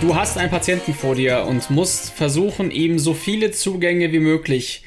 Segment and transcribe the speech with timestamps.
[0.00, 4.82] Du hast einen Patienten vor dir und musst versuchen, ihm so viele Zugänge wie möglich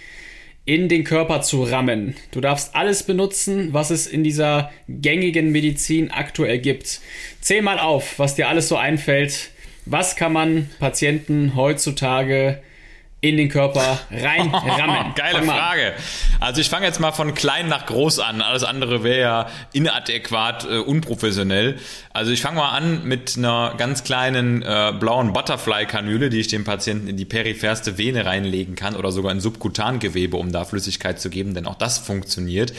[0.65, 2.15] in den Körper zu rammen.
[2.31, 6.99] Du darfst alles benutzen, was es in dieser gängigen Medizin aktuell gibt.
[7.41, 9.51] Zähl mal auf, was dir alles so einfällt.
[9.85, 12.61] Was kann man Patienten heutzutage
[13.19, 15.13] in den Körper reinrammen?
[15.15, 15.93] Geile Frage.
[16.39, 18.41] Also ich fange jetzt mal von klein nach groß an.
[18.41, 21.79] Alles andere wäre ja inadäquat, äh, unprofessionell.
[22.13, 26.63] Also ich fange mal an mit einer ganz kleinen äh, blauen Butterfly-Kanüle, die ich dem
[26.63, 31.29] Patienten in die peripherste Vene reinlegen kann oder sogar in Subkutangewebe, um da Flüssigkeit zu
[31.31, 32.73] geben, denn auch das funktioniert.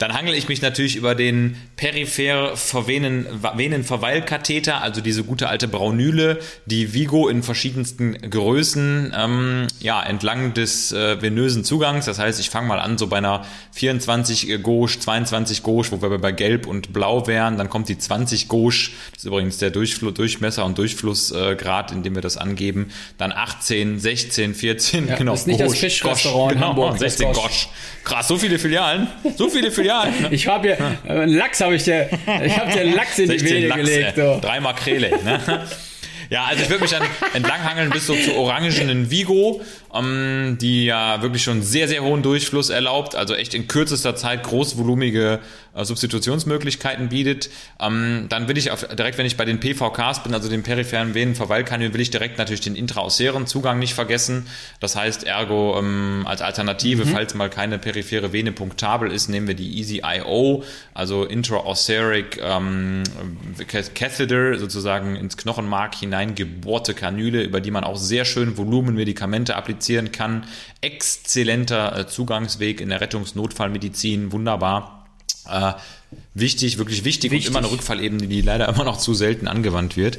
[0.00, 2.54] Dann hangel ich mich natürlich über den peripher
[2.86, 10.54] Venen, Venenverweilkatheter, also diese gute alte Braunüle, die Vigo in verschiedensten Größen ähm, ja, entlang
[10.54, 12.06] des äh, venösen Zugangs.
[12.06, 16.18] Das heißt, ich fange mal an so bei einer 24 Gauche, 22 Gauche, wo wir
[16.18, 17.58] bei Gelb und Blau wären.
[17.58, 22.02] Dann kommt die 20 Gauche, das ist übrigens der Durchfl Durchmesser und Durchflussgrad, äh, in
[22.02, 22.90] dem wir das angeben.
[23.18, 25.32] Dann 18, 16, 14, Ja, genau.
[25.32, 27.42] das ist nicht das Gauche, Fischrestaurant in genau, Hamburg, das 16 Gosch.
[27.42, 27.68] Gosch.
[28.02, 29.06] Krass, so viele Filialen.
[29.36, 29.89] So viele Filialen.
[30.04, 30.28] Ne?
[30.30, 32.08] Ich habe hier äh, Lachs habe ich dir,
[32.44, 34.16] ich habe dir Lachs in die 16 Vene gelegt.
[34.16, 34.38] So.
[34.40, 35.10] drei Makrele.
[35.24, 35.40] Ne?
[36.30, 37.02] Ja, also ich würde mich dann
[37.34, 39.60] entlanghangeln bis so zur orangenen Vigo,
[39.94, 44.42] ähm, die ja wirklich schon sehr, sehr hohen Durchfluss erlaubt, also echt in kürzester Zeit
[44.44, 45.40] großvolumige
[45.74, 47.50] äh, Substitutionsmöglichkeiten bietet.
[47.80, 51.14] Ähm, dann will ich auf, direkt, wenn ich bei den PVKs bin, also den peripheren
[51.14, 54.46] Venenverweilkanülen, will ich direkt natürlich den intraosären Zugang nicht vergessen.
[54.80, 59.54] Das heißt, ergo ähm, als Alternative, falls mal keine periphere Vene punktabel ist, nehmen wir
[59.54, 60.64] die Easy IO,
[60.94, 62.40] also intraosseric
[63.94, 70.44] Catheter, sozusagen ins Knochenmark hineingebohrte Kanüle, über die man auch sehr schön Volumenmedikamente applizieren kann.
[70.82, 75.06] Exzellenter äh, Zugangsweg in der Rettungsnotfallmedizin, wunderbar.
[76.34, 77.48] Wichtig, wirklich wichtig, Wichtig.
[77.48, 80.18] und immer eine Rückfallebene, die leider immer noch zu selten angewandt wird.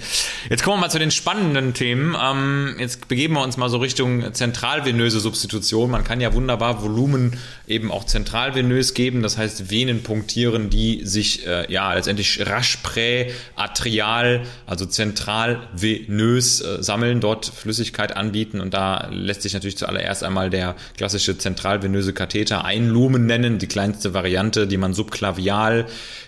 [0.49, 2.17] Jetzt kommen wir mal zu den spannenden Themen.
[2.21, 5.89] Ähm, jetzt begeben wir uns mal so Richtung zentralvenöse Substitution.
[5.89, 11.47] Man kann ja wunderbar Volumen eben auch zentralvenös geben, das heißt Venen punktieren, die sich
[11.47, 19.43] äh, ja letztendlich rasch präatrial, also zentralvenös äh, sammeln, dort Flüssigkeit anbieten und da lässt
[19.43, 24.93] sich natürlich zuallererst einmal der klassische zentralvenöse Katheter Einlumen nennen, die kleinste Variante, die man
[24.93, 25.80] subklavial,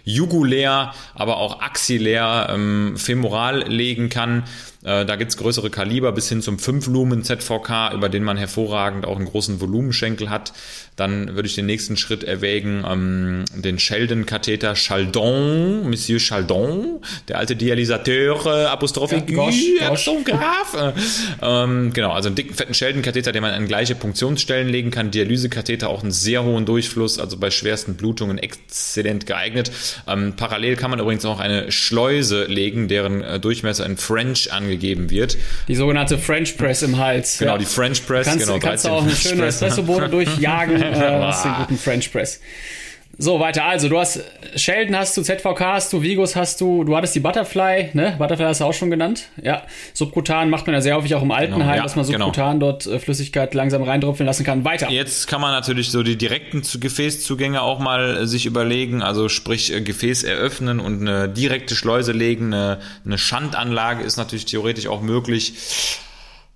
[0.03, 4.44] jugulär, aber auch axillär, ähm, femoral legen kann.
[4.83, 9.16] Äh, da gibt's größere Kaliber bis hin zum 5-Lumen ZVK, über den man hervorragend auch
[9.16, 10.53] einen großen Volumenschenkel hat.
[10.95, 17.55] Dann würde ich den nächsten Schritt erwägen, ähm, den Sheldon-Katheter Chaldon, Monsieur Chaldon, der alte
[17.55, 19.55] Dialysateur, äh, Apostrophe Ja, Gosch.
[19.79, 20.09] Gosch.
[20.25, 20.75] Graf.
[20.75, 20.93] Äh,
[21.41, 25.09] ähm, genau, also einen dicken, fetten Sheldon-Katheter, den man an gleiche Punktionsstellen legen kann.
[25.09, 29.72] Dialysekatheter auch einen sehr hohen Durchfluss, also bei schwersten Blutungen exzellent geeignet.
[30.07, 35.09] Ähm, parallel kann man übrigens auch eine Schleuse legen, deren äh, Durchmesser in French angegeben
[35.09, 35.38] wird.
[35.67, 37.38] Die sogenannte French Press im Hals.
[37.38, 38.28] Genau, die French Press.
[38.28, 39.67] Kannst, genau, kannst du 13 auch eine schöne Press, ne?
[39.67, 42.39] Espressobohne durchjagen, äh, hast den guten French Press.
[43.19, 43.66] So, weiter.
[43.66, 44.22] Also, du hast
[44.56, 48.16] Sheldon hast du, ZVK hast du, Vigos hast du, du hattest die Butterfly, ne?
[48.18, 49.25] Butterfly hast du auch schon genannt.
[49.41, 49.62] Ja.
[49.94, 52.88] Subkutan macht man ja sehr häufig auch im Altenheim, Genau, ja, dass man subkutan dort
[52.88, 54.66] äh, Flüssigkeit langsam reindrüpfeln lassen kann.
[54.66, 54.90] Weiter.
[54.90, 59.29] Jetzt kann man natürlich so die direkten Zu- Gefäßzugänge auch mal äh, sich überlegen, also
[59.29, 62.52] sprich äh, Gefäß eröffnen und eine direkte Schleuse legen.
[62.53, 65.53] Eine, eine Schandanlage ist natürlich theoretisch auch möglich.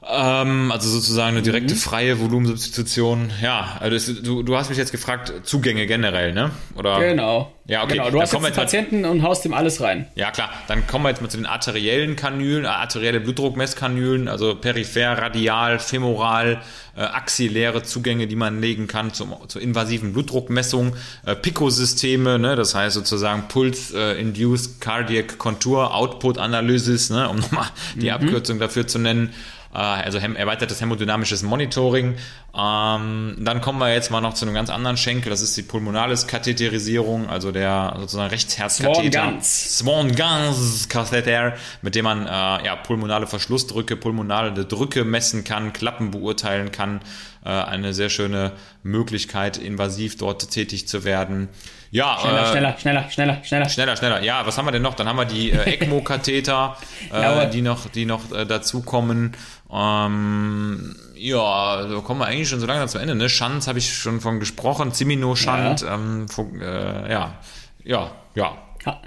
[0.06, 1.80] Ähm, also sozusagen eine direkte Mhm.
[1.80, 3.32] freie Volumensubstitution.
[3.42, 6.52] Ja, also das, du, du hast mich jetzt gefragt, Zugänge generell, ne?
[6.76, 7.00] Oder?
[7.00, 7.52] Genau.
[7.66, 7.94] Ja, okay.
[7.94, 8.12] Genau.
[8.12, 10.08] Du hast jetzt jetzt Patienten und haust ihm alles rein.
[10.16, 10.52] Ja, klar.
[10.68, 15.80] Dann kommen wir jetzt mal zu den arteriellen Kanülen, äh, arterielle Blutdruckmesskanülen, also peripher, radial,
[15.80, 16.62] femoral,
[16.96, 20.96] äh, axilläre Zugänge, die man legen kann zum, zur invasiven Blutdruckmessung,
[21.26, 28.12] äh, Pico-Systeme, ne, das heißt sozusagen Pulse-Induced Cardiac Contour Output Analysis, ne, um nochmal die
[28.12, 29.34] Abkürzung dafür zu nennen.
[29.74, 32.16] Äh, Also erweitertes hämodynamisches Monitoring.
[32.60, 35.30] Ähm, dann kommen wir jetzt mal noch zu einem ganz anderen Schenkel.
[35.30, 39.20] Das ist die Pulmonalis-Katheterisierung, also der sozusagen Rechtsherzkatheter.
[39.22, 39.78] Swan-Ganz.
[39.78, 47.02] Swan-Ganz-Katheter, mit dem man äh, ja, pulmonale Verschlussdrücke, pulmonale Drücke messen kann, Klappen beurteilen kann.
[47.46, 51.50] Äh, eine sehr schöne Möglichkeit, invasiv dort tätig zu werden.
[51.92, 53.70] Ja, Schneller, äh, schneller, schneller, schneller, schneller.
[53.70, 54.22] Schneller, schneller.
[54.22, 54.96] Ja, was haben wir denn noch?
[54.96, 56.76] Dann haben wir die äh, ECMO-Katheter,
[57.14, 59.34] äh, die noch, die noch äh, dazukommen.
[59.72, 63.16] Ähm, ja, da kommen wir eigentlich schon so langsam zum Ende.
[63.16, 63.30] Ne?
[63.30, 64.94] Schanz habe ich schon von gesprochen.
[64.94, 65.82] Zimino Schand.
[65.82, 66.26] Ja, ähm,
[66.62, 67.40] äh, ja,
[67.84, 68.58] ja, ja.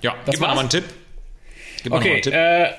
[0.02, 0.84] Ja, gib mir nochmal einen Tipp.
[1.82, 2.34] Gib okay, einen Tipp.
[2.34, 2.70] Äh,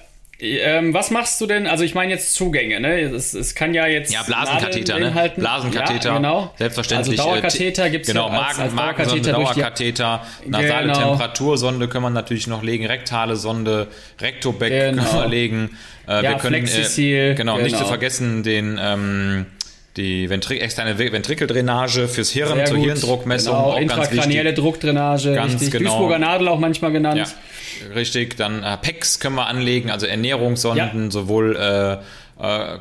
[0.41, 1.67] ähm, was machst du denn?
[1.67, 3.01] Also ich meine jetzt Zugänge, ne?
[3.01, 5.31] Es, es kann ja jetzt ja Blasenkatheter, ne?
[5.35, 6.53] Blasenkatheter, ja, genau.
[6.57, 7.19] Selbstverständlich.
[7.19, 11.09] Also Dauerkatheter gibt es genau ja als, Magen, als Dauerkatheter, Dauerkatheter, nasale genau.
[11.09, 13.87] Temperatursonde können wir natürlich noch legen, rektale Sonde,
[14.19, 15.03] Rektobeck genau.
[15.03, 15.77] können wir legen.
[16.11, 17.87] Äh, ja, wir können äh, genau, nicht zu genau.
[17.87, 19.45] vergessen den ähm,
[19.97, 22.85] die Ventri externe Ventrikeldrainage fürs Hirn Sehr zur gut.
[22.85, 23.53] Hirndruckmessung.
[23.53, 25.71] Genau, auch intrakranielle Druckdrainage, ganz richtig.
[25.71, 25.91] Genau.
[25.91, 27.17] Duisburger Nadel auch manchmal genannt.
[27.17, 31.11] Ja, richtig, dann äh, PECs können wir anlegen, also Ernährungssonden, ja.
[31.11, 31.97] sowohl äh,
[32.41, 32.79] äh,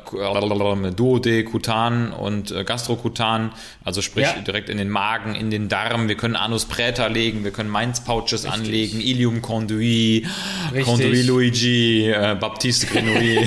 [0.91, 3.51] Duodekutan und äh, Gastrokutan,
[3.83, 4.41] also sprich ja.
[4.41, 6.07] direkt in den Magen, in den Darm.
[6.07, 8.51] Wir können Anus Präter legen, wir können Mainz Pouches Richtig.
[8.51, 10.25] anlegen, Ilium Conduit,
[10.83, 13.41] Conduit Luigi, äh, Baptiste Grenouille.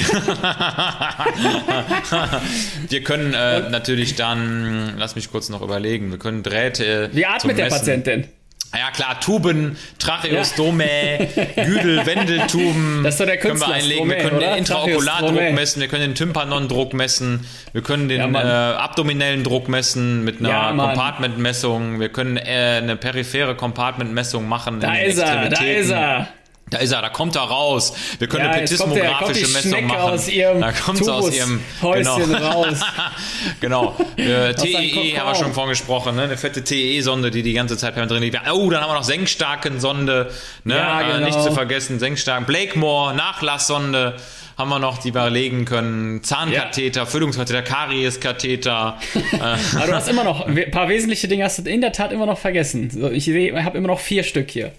[2.89, 7.11] wir können äh, natürlich dann, lass mich kurz noch überlegen, wir können Drähte.
[7.13, 8.29] Wie atmet der Patient denn?
[8.77, 10.85] Ja klar, Tuben, Tracheostome,
[11.21, 11.45] ja.
[11.65, 14.09] Güdel, Wendeltuben das ist doch der können wir einlegen.
[14.09, 18.77] Wir können den Intraokulardruck messen, wir können den Tympanon-Druck messen, wir können den ja, äh,
[18.77, 24.81] abdominellen Druck messen mit einer ja, Compartment-Messung, wir können äh, eine periphere Compartment-Messung machen.
[24.81, 26.29] Da ist er, da ist er.
[26.71, 27.93] Da ist er, da kommt er raus.
[28.19, 30.01] Wir können ja, eine petismographische Messung machen.
[30.01, 32.63] Aus ihrem da kommt es aus ihrem Häuschen genau.
[32.63, 32.81] raus.
[33.61, 33.97] genau.
[34.17, 36.23] Äh, TEE haben wir schon von gesprochen, ne?
[36.23, 38.41] Eine fette TEE-Sonde, die die ganze Zeit drin liegt.
[38.51, 40.31] Oh, dann haben wir noch Senkstarken-Sonde,
[40.65, 40.77] ne?
[40.77, 41.19] Ja, genau.
[41.19, 42.47] äh, nicht zu vergessen, Senkstarken.
[42.47, 44.17] Blakemore, Nachlasssonde
[44.57, 46.23] haben wir noch, die wir legen können.
[46.23, 47.07] Zahnkatheter, ja.
[47.07, 48.99] Füllungskatheter, Karieskatheter.
[49.77, 52.27] Aber du hast immer noch, ein paar wesentliche Dinge hast du in der Tat immer
[52.27, 53.13] noch vergessen.
[53.13, 54.73] Ich habe immer noch vier Stück hier.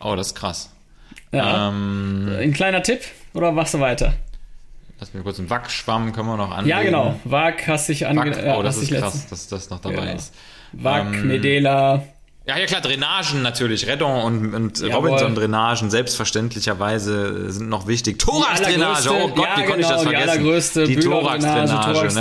[0.00, 0.70] Oh, das ist krass.
[1.32, 1.68] Ja.
[1.68, 3.00] Ähm, Ein kleiner Tipp
[3.34, 4.14] oder machst du weiter?
[4.98, 6.68] Lass mir kurz einen Wackschwamm können wir noch anlegen.
[6.70, 7.20] Ja, genau.
[7.24, 8.34] Wack hast dich ange...
[8.34, 10.14] Wack, oh, das ist krass, dass das noch dabei genau.
[10.14, 10.34] ist.
[10.72, 12.02] Wack, ähm, Medela.
[12.46, 13.86] Ja, ja klar, Drainagen natürlich.
[13.88, 18.18] Redon und, und Robinson-Drainagen, selbstverständlicherweise sind noch wichtig.
[18.20, 20.30] Thorax-Drainage, oh Gott, ja, wie konnte genau, ich das die vergessen?
[20.30, 22.14] allergrößte Die Thorax-Drainage, Thorax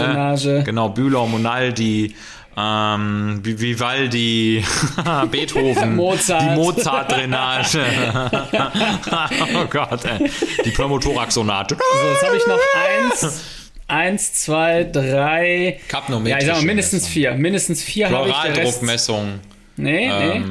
[0.45, 0.63] ne?
[0.65, 2.15] Genau, Bühler, Monaldi,
[2.57, 4.63] ähm, Vivaldi,
[5.31, 6.41] Beethoven, Mozart.
[6.41, 7.79] die Mozart-Drainage.
[9.55, 10.29] oh Gott, ey.
[10.63, 11.75] Die Pneumothorax-Sonate.
[11.75, 12.59] So, jetzt habe ich noch
[13.21, 13.43] eins.
[13.87, 15.79] Eins, zwei, drei.
[16.25, 17.33] Ja, ich sag mal mindestens vier.
[17.35, 18.33] Mindestens vier habe ich.
[18.33, 19.39] Chloraldruckmessung.
[19.77, 20.41] Nee, nee.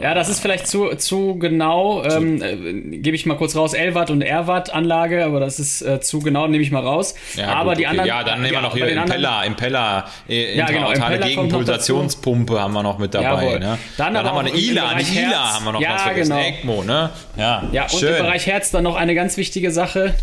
[0.00, 2.04] Ja, das ist vielleicht zu, zu genau.
[2.04, 3.74] Ähm, äh, Gebe ich mal kurz raus.
[3.74, 7.14] L-Watt und R-Watt Anlage, aber das ist äh, zu genau, nehme ich mal raus.
[7.34, 7.90] Ja, aber gut, die okay.
[7.90, 8.08] anderen.
[8.08, 12.82] Ja, dann nehmen wir noch hier Impeller, Impeller, äh, ja, genau, Impeller Gegenpulsationspumpe haben wir
[12.82, 13.58] noch mit dabei.
[13.58, 13.78] Ne?
[13.96, 16.36] Dann, dann haben wir eine ILA, eine ILA haben wir noch ja, was vergessen.
[16.36, 16.48] Genau.
[16.48, 17.10] ECMO, ne?
[17.36, 18.14] Ja, ja und schön.
[18.14, 20.14] im Bereich Herz dann noch eine ganz wichtige Sache.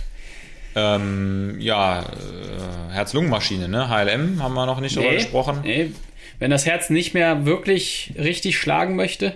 [0.75, 3.89] Ähm, ja, äh, Herz-Lungen-Maschine, ne?
[3.89, 5.59] HLM haben wir noch nicht nee, drüber gesprochen.
[5.63, 5.91] Nee.
[6.39, 9.33] Wenn das Herz nicht mehr wirklich richtig schlagen möchte.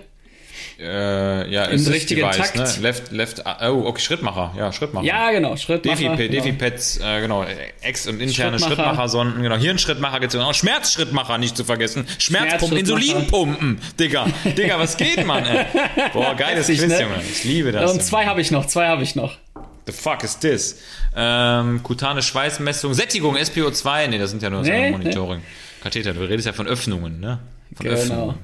[0.80, 2.56] Äh, ja, Im richtigen Device, Takt.
[2.56, 2.82] Ne?
[2.82, 5.04] Left, left, oh, okay, Schrittmacher, ja, Schrittmacher.
[5.04, 5.96] Ja, genau, Schrittmacher.
[5.96, 6.32] Defi, genau.
[6.32, 7.44] Defi-Pads, äh, genau,
[7.82, 14.26] ex- und interne Schrittmacher-Sonden, genau, Hirnschrittmacher gibt's genau, Schmerzschrittmacher nicht zu vergessen, Schmerzpumpen, Insulinpumpen, Digga,
[14.44, 15.64] Digga, was geht, Mann, ey?
[16.12, 17.00] Boah, geiles Quiz, ne?
[17.02, 17.90] Junge, ich liebe das.
[17.90, 19.36] Und zwei habe ich noch, zwei habe ich noch.
[19.86, 20.80] The fuck is this?
[21.16, 25.42] Ähm, kutane Schweißmessung, Sättigung, SPO2, nee, das sind ja nur Nee, Monitoring.
[25.82, 27.40] Katheter, du redest ja von Öffnungen, ne?
[27.74, 27.98] Von Genau.
[27.98, 28.34] Öffnungen.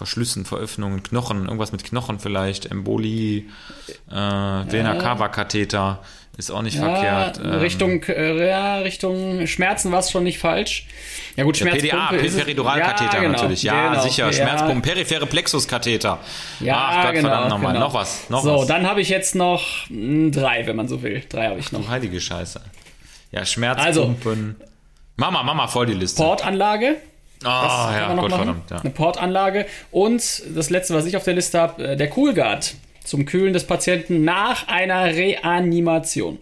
[0.00, 3.44] Verschlüssen, Veröffnungen, Knochen, irgendwas mit Knochen vielleicht, Embolie,
[4.10, 6.00] äh, Vena cava Katheter
[6.38, 7.38] ist auch nicht Ja, verkehrt.
[7.44, 10.86] Ähm, Richtung, äh, ja, Richtung Schmerzen war es schon nicht falsch.
[11.36, 13.62] Ja gut, Schmerzpumpe PDA, Periduralkatheter ja, genau, natürlich.
[13.62, 14.24] Ja, genau, sicher.
[14.24, 14.32] ja.
[14.32, 16.18] Schmerzpumpen, periphere Plexuskatheter.
[16.60, 17.74] Ja, Ach Gott, genau, verdammt nochmal.
[17.74, 17.84] genau.
[17.88, 18.68] Noch was, noch so, was.
[18.68, 21.22] dann habe ich jetzt noch mh, drei, wenn man so will.
[21.28, 21.86] Drei habe ich noch.
[21.90, 22.62] Heilige Scheiße.
[23.32, 24.56] Ja, Schmerzpumpen.
[25.16, 26.22] Mama, Mama, voll die Liste.
[26.22, 26.96] Portanlage.
[27.44, 28.78] Ah, kann ja, Gott verdammt, ja.
[28.78, 29.66] Eine Portanlage.
[29.90, 33.66] Und das letzte, was ich auf der Liste habe, äh, der Coolguard zum Kühlen des
[33.66, 36.38] Patienten nach einer Reanimation.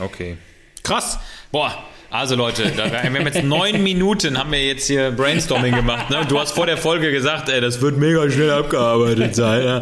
[0.00, 0.36] Okay.
[0.82, 1.18] Krass.
[1.50, 1.84] Boah.
[2.10, 6.08] Also Leute, da, wir haben jetzt neun Minuten, haben wir jetzt hier Brainstorming gemacht.
[6.08, 6.24] Ne?
[6.26, 9.62] Du hast vor der Folge gesagt, ey, das wird mega schnell abgearbeitet sein.
[9.62, 9.80] Ja?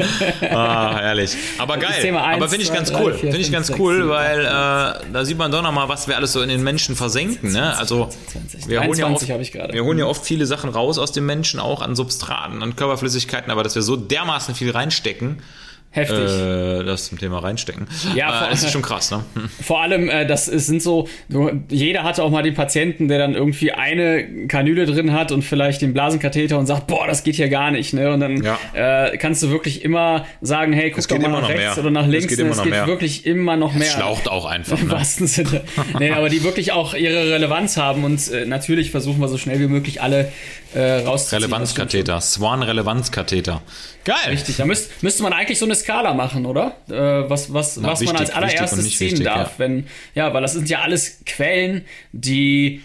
[0.50, 1.36] Ah, herrlich.
[1.58, 1.92] Aber geil.
[1.92, 3.14] Eins, Aber finde ich ganz cool.
[3.14, 6.42] Finde ich ganz cool, weil äh, da sieht man doch nochmal, was wir alles so
[6.42, 7.52] in den Menschen versenken.
[7.52, 7.76] Ne?
[7.78, 11.12] Also 20, wir holen, ja 23 oft, wir holen ja oft viele Sachen raus aus
[11.12, 15.42] dem Menschen, auch an Substraten, an Körperflüssigkeiten, aber dass wir so dermaßen viel reinstecken,
[15.96, 16.18] Heftig.
[16.30, 17.86] äh, das zum Thema reinstecken.
[18.14, 19.24] Ja, äh, das ist schon krass, ne?
[19.62, 21.08] Vor allem, äh, das ist, sind so,
[21.68, 25.82] jeder hatte auch mal den Patienten, der dann irgendwie eine Kanüle drin hat und vielleicht
[25.82, 28.12] den Blasenkatheter und sagt, boah, das geht hier gar nicht, ne?
[28.12, 28.58] Und dann Ja.
[28.74, 31.78] äh, kannst du wirklich immer sagen, hey, guck Es doch geht mal nach rechts mehr.
[31.78, 32.28] oder nach Es links.
[32.28, 32.44] geht ne?
[32.44, 32.86] immer es geht mehr.
[32.86, 33.90] wirklich immer noch mehr.
[33.90, 34.92] Schlaucht auch einfach, Im ne?
[34.92, 35.62] wahrsten Sinne.
[35.98, 39.58] nee, aber die wirklich auch ihre Relevanz haben und äh, natürlich versuchen wir so schnell
[39.60, 40.30] wie möglich alle
[40.74, 41.42] äh, rauszuziehen.
[41.42, 43.62] Relevanzkatheter, Swan-Relevanzkatheter.
[44.04, 44.16] Geil.
[44.28, 46.76] Richtig, da müsst, müsste man eigentlich so eine Skala machen, oder?
[46.88, 49.52] Äh, was was, Na, was man wichtig, als wichtig allererstes ziehen wichtig, darf.
[49.52, 49.58] ja.
[49.58, 52.82] Wenn, ja, weil das sind ja alles Quellen, die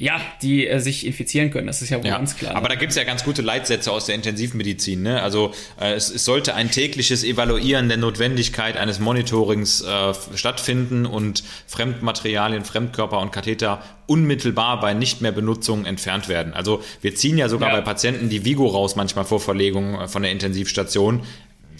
[0.00, 1.66] ja, die äh, sich infizieren können.
[1.66, 2.54] Das ist ja wohl Ja, ganz klar.
[2.54, 5.02] aber da gibt es ja ganz gute Leitsätze aus der Intensivmedizin.
[5.02, 5.20] Ne?
[5.20, 11.42] Also äh, es, es sollte ein tägliches Evaluieren der Notwendigkeit eines Monitorings äh, stattfinden und
[11.66, 16.54] Fremdmaterialien, Fremdkörper und Katheter unmittelbar bei nicht mehr Benutzung entfernt werden.
[16.54, 17.74] Also wir ziehen ja sogar Ja.
[17.76, 21.22] bei Patienten die Vigo raus, manchmal vor Verlegung äh, von der Intensivstation.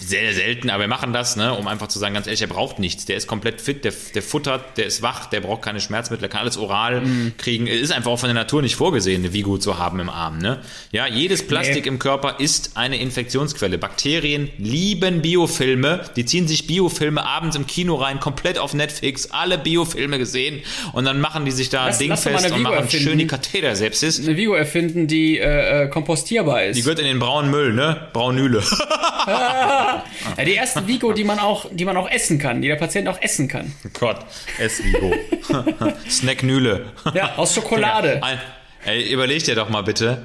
[0.01, 2.79] Sehr selten, aber wir machen das, ne, um einfach zu sagen, ganz ehrlich, er braucht
[2.79, 3.05] nichts.
[3.07, 6.29] Der ist komplett fit, der, der futtert, der ist wach, der braucht keine Schmerzmittel, der
[6.29, 7.33] kann alles oral Mhm.
[7.37, 7.67] kriegen.
[7.67, 10.39] Es ist einfach auch von der Natur nicht vorgesehen, eine Vigo zu haben im Arm.
[10.39, 10.61] Ne?
[10.93, 11.89] Ja, jedes Plastik Nee.
[11.89, 13.77] im Körper ist eine Infektionsquelle.
[13.77, 16.03] Bakterien lieben Biofilme.
[16.15, 20.63] Die ziehen sich Biofilme abends im Kino rein, komplett auf Netflix, alle Biofilme gesehen
[20.93, 23.05] und dann machen die sich da Lass- lass dingfest eine und machen erfinden.
[23.05, 24.21] schön die Kathetersepsis.
[24.27, 26.77] eine Vigo erfinden, die äh, äh, kompostierbar ist.
[26.77, 28.07] Die gehört in den braunen Müll, ne?
[28.13, 28.63] Braunüle.
[30.39, 33.09] ja, die erste Vigo, die man auch, die man auch essen kann, die der Patient
[33.09, 33.73] auch essen kann.
[33.99, 34.19] Gott,
[34.59, 35.15] Ess-Vigo.
[36.09, 36.87] Snacknüle.
[37.15, 38.23] Ja, aus Schokolade.
[38.23, 38.39] Ein,
[38.85, 40.23] ey, überleg dir doch mal bitte,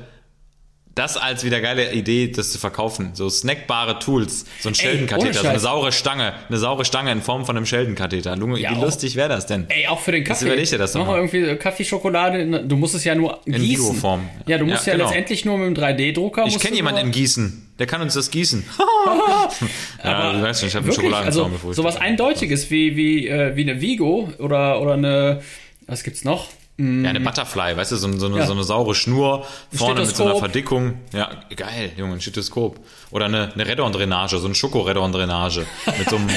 [0.95, 3.11] das als wieder geile Idee, das zu verkaufen.
[3.15, 7.23] So snackbare Tools, so ein ohne Sheldon-Katheter, so eine saure Stange, eine saure Stange in
[7.23, 8.35] Form von einem Sheldon-Katheter.
[8.35, 9.65] Lunge, Ja, Wie auch- lustig wäre das denn?
[9.69, 10.45] Ey, auch für den Kaffee.
[10.45, 12.63] überleg dir das doch mal irgendwie äh, Kaffeeschokolade.
[12.65, 13.61] Du musst es ja nur gießen.
[13.63, 14.29] Vigo-Form.
[14.45, 15.09] Ja, du musst ja, Ja, genau.
[15.09, 16.45] letztendlich nur mit dem 3D-Drucker.
[16.45, 18.63] Ich kenne jemanden in Gießen, der kann uns das gießen.
[20.03, 23.55] ja, du weißt schon, ich habe einen Wirklich, also bevor sowas Eindeutiges wie, wie, äh,
[23.55, 25.41] wie eine Vigo oder, oder eine,
[25.87, 26.49] was gibt's noch?
[26.77, 28.47] Ja, eine Butterfly, weißt du, so, so, eine, Ja.
[28.47, 30.37] so eine saure Schnur vorne mit so einer.
[30.37, 30.95] Verdickung.
[31.13, 32.79] Ja, geil, Junge, ein Stethoskop.
[33.13, 35.67] Oder eine, eine Redon-Drainage, so ein Schoko-Redon-Drainage.
[35.99, 36.29] Mit so einem,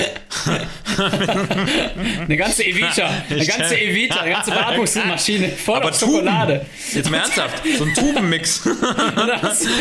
[2.20, 6.66] Eine ganze Evita, eine ganze Evita, eine ganze Beatmungsmaschine voll aber auf Schokolade.
[6.92, 8.62] Jetzt mal ernsthaft, so ein Tubenmix.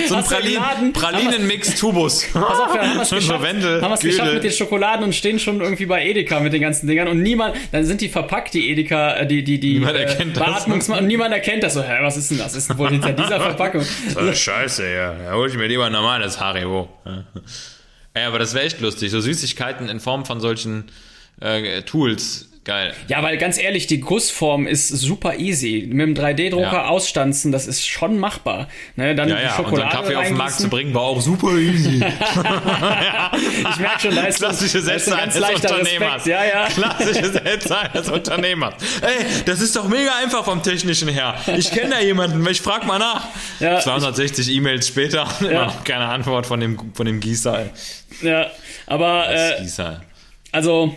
[0.07, 2.27] So ein Pralin, Pralinen-Mix-Tubus.
[2.33, 5.15] Pass auf, wir haben es So geschafft, Wendel, haben wir's geschafft mit den Schokoladen und
[5.15, 8.53] stehen schon irgendwie bei Edeka mit den ganzen Dingern und niemand, dann sind die verpackt,
[8.53, 10.65] die Edeka, äh, die, die, die Niemand erkennt das.
[10.65, 12.55] Beatmungs- und niemand erkennt das so, hä, was ist denn das?
[12.55, 13.83] Ist denn wohl hinter dieser Verpackung?
[14.15, 15.13] Oh, Scheiße, ja.
[15.25, 16.84] Da hol ich mir lieber ein normales Haribo.
[18.15, 19.11] Ja, aber das wäre echt lustig.
[19.11, 20.85] So Süßigkeiten in Form von solchen
[21.41, 22.49] äh, Tools.
[22.65, 22.93] Geil.
[23.07, 25.87] Ja, weil ganz ehrlich, die Gussform ist super easy.
[25.87, 26.87] Mit dem 3D-Drucker Ja.
[26.87, 28.67] ausstanzen, das ist schon machbar.
[28.95, 31.51] Ne, dann Ja, ja, und Schokolade Kaffee auf den Markt zu bringen, war auch super
[31.57, 32.03] easy.
[33.69, 36.25] Ich merke schon, da ist, Klassische Sätze eines Unternehmers.
[36.25, 36.67] Ja, ja.
[36.67, 38.73] Klassische Sätze eines Unternehmers.
[39.01, 41.35] Ey, das ist doch mega einfach vom Technischen her.
[41.57, 43.27] Ich kenne da jemanden, ich frag mal nach.
[43.59, 47.59] Ja, 260 E-Mails später, immer noch keine Antwort von dem, von dem Gießer.
[47.59, 48.27] ey.
[48.27, 48.47] Ja,
[48.87, 50.01] aber Das äh, Gießer.
[50.51, 50.95] also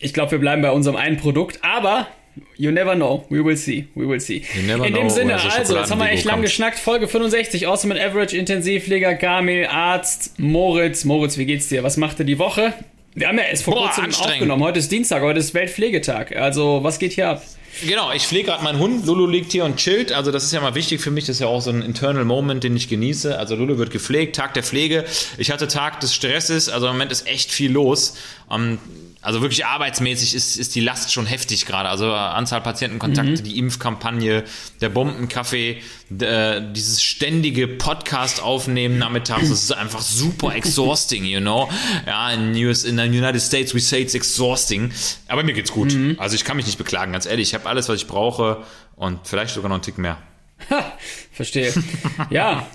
[0.00, 2.08] ich glaube, wir bleiben bei unserem einen Produkt, aber
[2.56, 3.24] you never know.
[3.30, 3.86] We will see.
[3.94, 4.42] We will see.
[4.66, 6.46] never In dem Sinne, also, jetzt haben wir echt lang kommt.
[6.46, 6.78] geschnackt.
[6.78, 11.04] Folge 65, Awesome and Average, Intensivpfleger, Kamil, Arzt, Moritz.
[11.04, 11.82] Moritz, wie geht's dir?
[11.82, 12.74] Was macht dir die Woche?
[13.14, 14.62] Wir haben ja erst vor Boah, kurzem aufgenommen.
[14.62, 16.34] Heute ist Dienstag, heute ist Weltpflegetag.
[16.36, 17.42] Also, was geht hier ab?
[17.86, 19.04] Genau, ich pflege gerade meinen Hund.
[19.06, 20.12] Lulu liegt hier und chillt.
[20.12, 21.24] Also das ist ja mal wichtig für mich.
[21.24, 23.36] Das ist ja auch so ein internal Moment, den ich genieße.
[23.36, 25.04] Also Lulu wird gepflegt, Tag der Pflege.
[25.38, 26.68] Ich hatte Tag des Stresses.
[26.68, 28.16] Also im Moment ist echt viel los.
[28.50, 28.78] Ähm,
[29.24, 31.88] also wirklich arbeitsmäßig ist, ist die Last schon heftig gerade.
[31.88, 34.44] Also äh, Anzahl Patientenkontakte, die Impfkampagne,
[34.82, 35.80] der Bombenkaffee,
[36.20, 39.48] äh, dieses ständige Podcast aufnehmen nachmittags.
[39.48, 41.70] Das ist einfach super exhausting, you know.
[42.06, 44.92] Ja, in, US, in the United States we say it's exhausting.
[45.28, 45.96] Aber mir geht's gut.
[46.18, 47.48] Also ich kann mich nicht beklagen, ganz ehrlich.
[47.48, 48.62] Ich habe alles, was ich brauche
[48.94, 50.18] und vielleicht sogar noch einen Tick mehr.
[51.32, 51.72] Verstehe.
[52.30, 52.66] ja,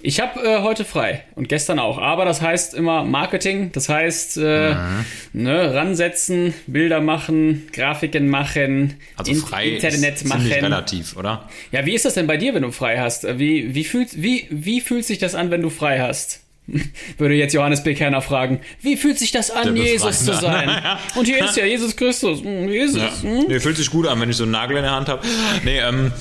[0.00, 1.98] ich habe äh, heute frei und gestern auch.
[1.98, 3.70] Aber das heißt immer Marketing.
[3.72, 5.04] Das heißt, äh, Mhm.
[5.32, 10.42] ne, ransetzen, Bilder machen, Grafiken machen, Also frei Internet ist machen.
[10.42, 11.48] ziemlich relativ, oder?
[11.70, 13.24] Ja, wie ist das denn bei dir, wenn du frei hast?
[13.38, 16.40] Wie, wie, fühlt, wie, wie fühlt sich das an, wenn du frei hast?
[17.18, 17.92] Würde jetzt Johannes B.
[17.94, 18.60] Kerner fragen.
[18.80, 20.70] Wie fühlt sich das an, Jesus zu sein?
[21.16, 22.40] Und hier ist ja Jesus Christus.
[22.42, 23.02] Hm, Jesus.
[23.02, 23.10] Ja.
[23.22, 23.46] hm?
[23.48, 25.26] Nee, fühlt sich gut an, wenn ich so einen Nagel in der Hand habe.
[25.64, 26.12] Nee, ähm,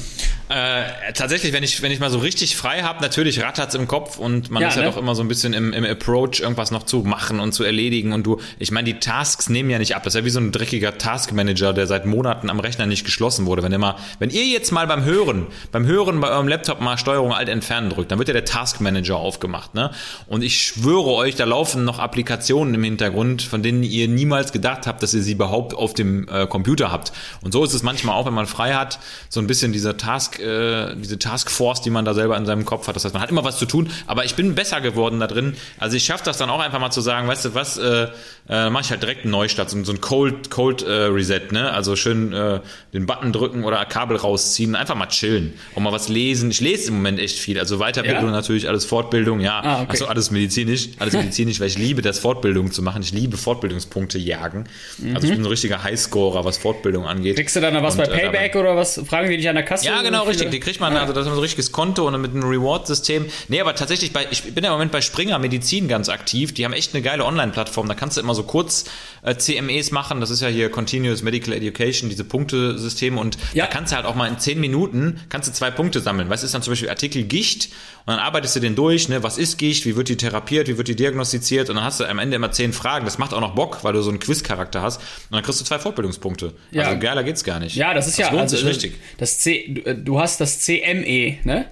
[0.51, 4.17] Äh, tatsächlich, wenn ich, wenn ich mal so richtig frei habe, natürlich rattert's im Kopf
[4.17, 4.89] und man Ja, ist ja ne?
[4.89, 8.11] doch immer so ein bisschen im, im Approach, irgendwas noch zu machen und zu erledigen.
[8.11, 10.03] Und du, ich meine, die Tasks nehmen ja nicht ab.
[10.03, 13.45] Das ist ja wie so ein dreckiger Taskmanager, der seit Monaten am Rechner nicht geschlossen
[13.45, 13.63] wurde.
[13.63, 17.31] Wenn immer, wenn ihr jetzt mal beim Hören, beim Hören bei eurem Laptop mal Steuerung
[17.31, 19.91] Alt entfernen drückt, dann wird ja der Taskmanager aufgemacht, ne?
[20.27, 24.85] Und ich schwöre euch, da laufen noch Applikationen im Hintergrund, von denen ihr niemals gedacht
[24.85, 27.13] habt, dass ihr sie überhaupt auf dem äh, Computer habt.
[27.41, 30.40] Und so ist es manchmal auch, wenn man frei hat, so ein bisschen dieser Task,
[30.41, 32.95] äh, diese Taskforce, die man da selber in seinem Kopf hat.
[32.95, 35.55] Das heißt, man hat immer was zu tun, aber ich bin besser geworden da drin.
[35.79, 38.07] Also ich schaffe das dann auch einfach mal zu sagen, weißt du was, äh,
[38.49, 41.71] äh, mache ich halt direkt einen Neustart, so, so ein Cold, Cold äh, Reset, ne?
[41.71, 42.59] Also schön äh,
[42.93, 46.51] den Button drücken oder Kabel rausziehen, einfach mal chillen und mal was lesen.
[46.51, 48.31] Ich lese im Moment echt viel, also Weiterbildung Ja?
[48.31, 49.61] natürlich, alles Fortbildung, ja.
[49.63, 49.91] Ah, okay.
[49.91, 53.01] Also alles medizinisch, alles medizinisch, weil ich liebe das, Fortbildung zu machen.
[53.01, 54.65] Ich liebe Fortbildungspunkte jagen.
[55.13, 57.33] Also ich bin so ein richtiger Highscorer, was Fortbildung angeht.
[57.33, 57.37] Mhm.
[57.37, 59.01] Kriegst du dann noch was Und, bei äh, Payback oder was?
[59.07, 59.85] Fragen die dich an der Kasse?
[59.85, 60.51] ja, genau, richtig.
[60.51, 63.25] Die kriegt man, also das ist so ein richtiges Konto und mit einem Reward-System.
[63.47, 66.53] Nee, aber tatsächlich, bei, ich bin ja im Moment bei Springer Medizin ganz aktiv.
[66.53, 67.87] Die haben echt eine geile Online-Plattform.
[67.87, 68.85] Da kannst du immer so kurz
[69.23, 70.19] äh, CMEs machen.
[70.19, 73.19] Das ist ja hier Continuous Medical Education, diese Punktesysteme.
[73.19, 73.65] Und Ja.
[73.65, 76.29] da kannst du halt auch mal in zehn Minuten, kannst du zwei Punkte sammeln.
[76.29, 77.69] Was ist dann zum Beispiel Artikel Gicht?
[78.05, 79.21] Und dann arbeitest du den durch, ne?
[79.21, 79.85] Was ist Gicht?
[79.85, 80.67] Wie wird die therapiert?
[80.67, 81.69] Wie wird die diagnostiziert?
[81.69, 83.05] Und dann hast du am Ende immer zehn Fragen.
[83.05, 84.97] Das macht auch noch Bock, weil du so einen Quiz-Charakter hast.
[84.97, 86.53] Und dann kriegst du zwei Fortbildungspunkte.
[86.71, 86.83] Ja.
[86.85, 87.75] Also geiler geht's gar nicht.
[87.75, 88.95] Ja, das ist das ja also richtig.
[89.17, 91.69] Das C, du, äh, du hast das CME, ne?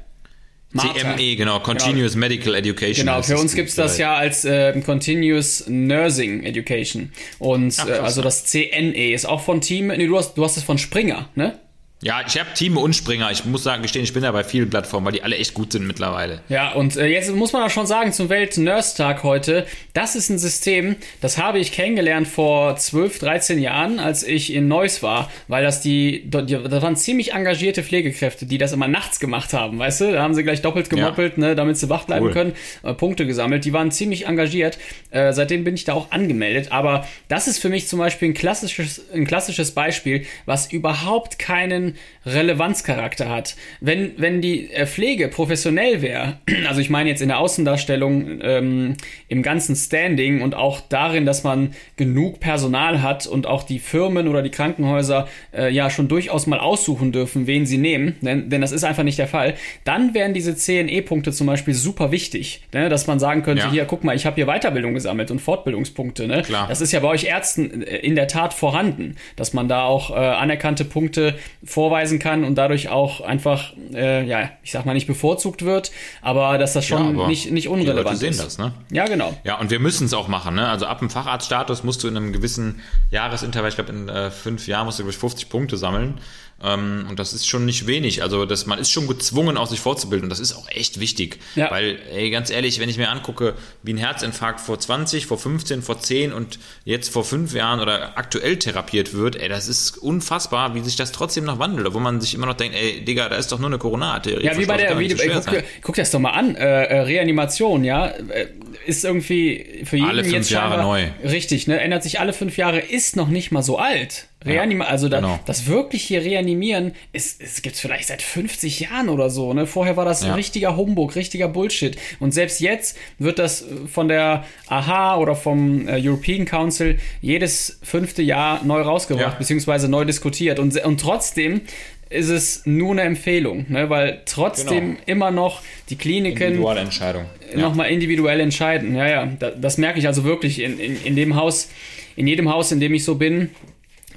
[0.71, 1.15] Martha.
[1.15, 3.05] CME, genau, Continuous Medical Education.
[3.05, 7.11] Genau, für es uns gibt's das ja als äh, Continuous Nursing Education.
[7.39, 9.87] Und Ach, äh, also das CNE ist auch von Team.
[9.87, 11.59] Nee, du hast, du hast es von Springer, ne?
[12.01, 13.29] Ja, ich habe Team und Springer.
[13.29, 15.73] Ich muss sagen, gestehen, ich bin da bei vielen Plattformen, weil die alle echt gut
[15.73, 16.41] sind mittlerweile.
[16.47, 20.39] Ja, und äh, jetzt muss man auch schon sagen, zum Welt-Nurse-Tag heute, das ist ein
[20.39, 25.61] System, das habe ich kennengelernt vor 12, 13 Jahren, als ich in Neuss war, weil
[25.61, 30.13] das die, das waren ziemlich engagierte Pflegekräfte, die das immer nachts gemacht haben, weißt du?
[30.13, 32.31] Da haben sie gleich doppelt gemoppelt, ne, damit sie wach bleiben Cool.
[32.31, 32.53] können,
[32.83, 33.65] äh, Punkte gesammelt.
[33.65, 34.77] Die waren ziemlich engagiert.
[35.11, 36.71] Äh, seitdem bin ich da auch angemeldet.
[36.71, 41.88] Aber das ist für mich zum Beispiel ein klassisches, ein klassisches Beispiel, was überhaupt keinen
[42.25, 43.55] Relevanzcharakter hat.
[43.81, 48.97] Wenn, wenn die äh, Pflege professionell wäre, also ich meine jetzt in der Außendarstellung, ähm,
[49.27, 54.27] im ganzen Standing und auch darin, dass man genug Personal hat und auch die Firmen
[54.27, 58.61] oder die Krankenhäuser äh, ja schon durchaus mal aussuchen dürfen, wen sie nehmen, denn, denn
[58.61, 62.89] das ist einfach nicht der Fall, dann wären diese CNE-Punkte zum Beispiel super wichtig, ne?
[62.89, 63.71] dass man sagen könnte, Ja.
[63.71, 66.27] hier, guck mal, ich habe hier Weiterbildung gesammelt und Fortbildungspunkte.
[66.27, 66.41] Ne?
[66.43, 66.67] Klar.
[66.67, 70.11] Das ist ja bei euch Ärzten äh, in der Tat vorhanden, dass man da auch
[70.11, 71.35] äh, anerkannte Punkte
[71.79, 76.57] vorweisen kann und dadurch auch einfach, äh, ja, ich sag mal nicht bevorzugt wird, aber
[76.57, 78.43] dass das schon aber nicht, nicht die unrelevant Leute sehen ist.
[78.43, 78.73] das, ne?
[78.91, 79.33] Ja, genau.
[79.45, 80.67] Ja, und wir müssen es auch machen, ne?
[80.67, 84.67] Also ab dem Facharztstatus musst du in einem gewissen Jahresintervall, ich glaube in äh, fünf
[84.67, 86.19] Jahren musst du, glaube ich, 50 Punkte sammeln.
[86.63, 88.21] Ähm, und das ist schon nicht wenig.
[88.23, 90.25] Also das, man ist schon gezwungen, auch sich fortzubilden.
[90.25, 91.39] Und das ist auch echt wichtig.
[91.55, 91.71] Ja.
[91.71, 95.81] Weil, ey, ganz ehrlich, wenn ich mir angucke, wie ein Herzinfarkt vor 20, vor 15,
[95.81, 100.75] vor 10 und jetzt vor fünf Jahren oder aktuell therapiert wird, ey, das ist unfassbar,
[100.75, 101.87] wie sich das trotzdem noch wandelt.
[101.87, 104.43] Obwohl man sich immer noch denkt, ey, Digga, da ist doch nur eine Coronararterie.
[104.43, 106.99] Ja, wie bei der, wie, so ey, guck, guck das doch mal an, äh, äh,
[107.01, 108.47] Reanimation, ja, äh,
[108.85, 111.07] ist irgendwie für jeden Alle fünf jetzt Jahre neu.
[111.23, 114.27] Richtig, ne, ändert sich alle fünf Jahre, ist noch nicht mal so alt.
[114.45, 115.39] Reanima also da, genau.
[115.45, 119.65] das wirklich hier reanimieren, ist, es gibt's vielleicht seit 50 Jahren oder so, ne?
[119.67, 120.33] Vorher war das Ja.
[120.35, 121.97] richtiger Humbug, richtiger Bullshit.
[122.21, 127.79] Und selbst jetzt wird das äh, von der AHA oder vom äh, European Council jedes
[127.83, 129.37] fünfte Jahr neu rausgebracht, Ja.
[129.39, 130.57] beziehungsweise neu diskutiert.
[130.59, 131.61] Und, und trotzdem
[132.09, 133.89] ist es nur eine Empfehlung, ne?
[133.89, 134.99] weil trotzdem Genau.
[135.05, 137.25] immer noch die Kliniken Individualentscheidung.
[137.53, 137.59] Ja.
[137.59, 138.95] nochmal individuell entscheiden.
[138.95, 141.69] Ja, ja, da, das merke ich also wirklich in, in, in dem Haus,
[142.15, 143.49] in jedem Haus, in dem ich so bin,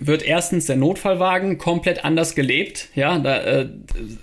[0.06, 3.68] wird erstens der Notfallwagen komplett anders gelebt, ja, da, äh,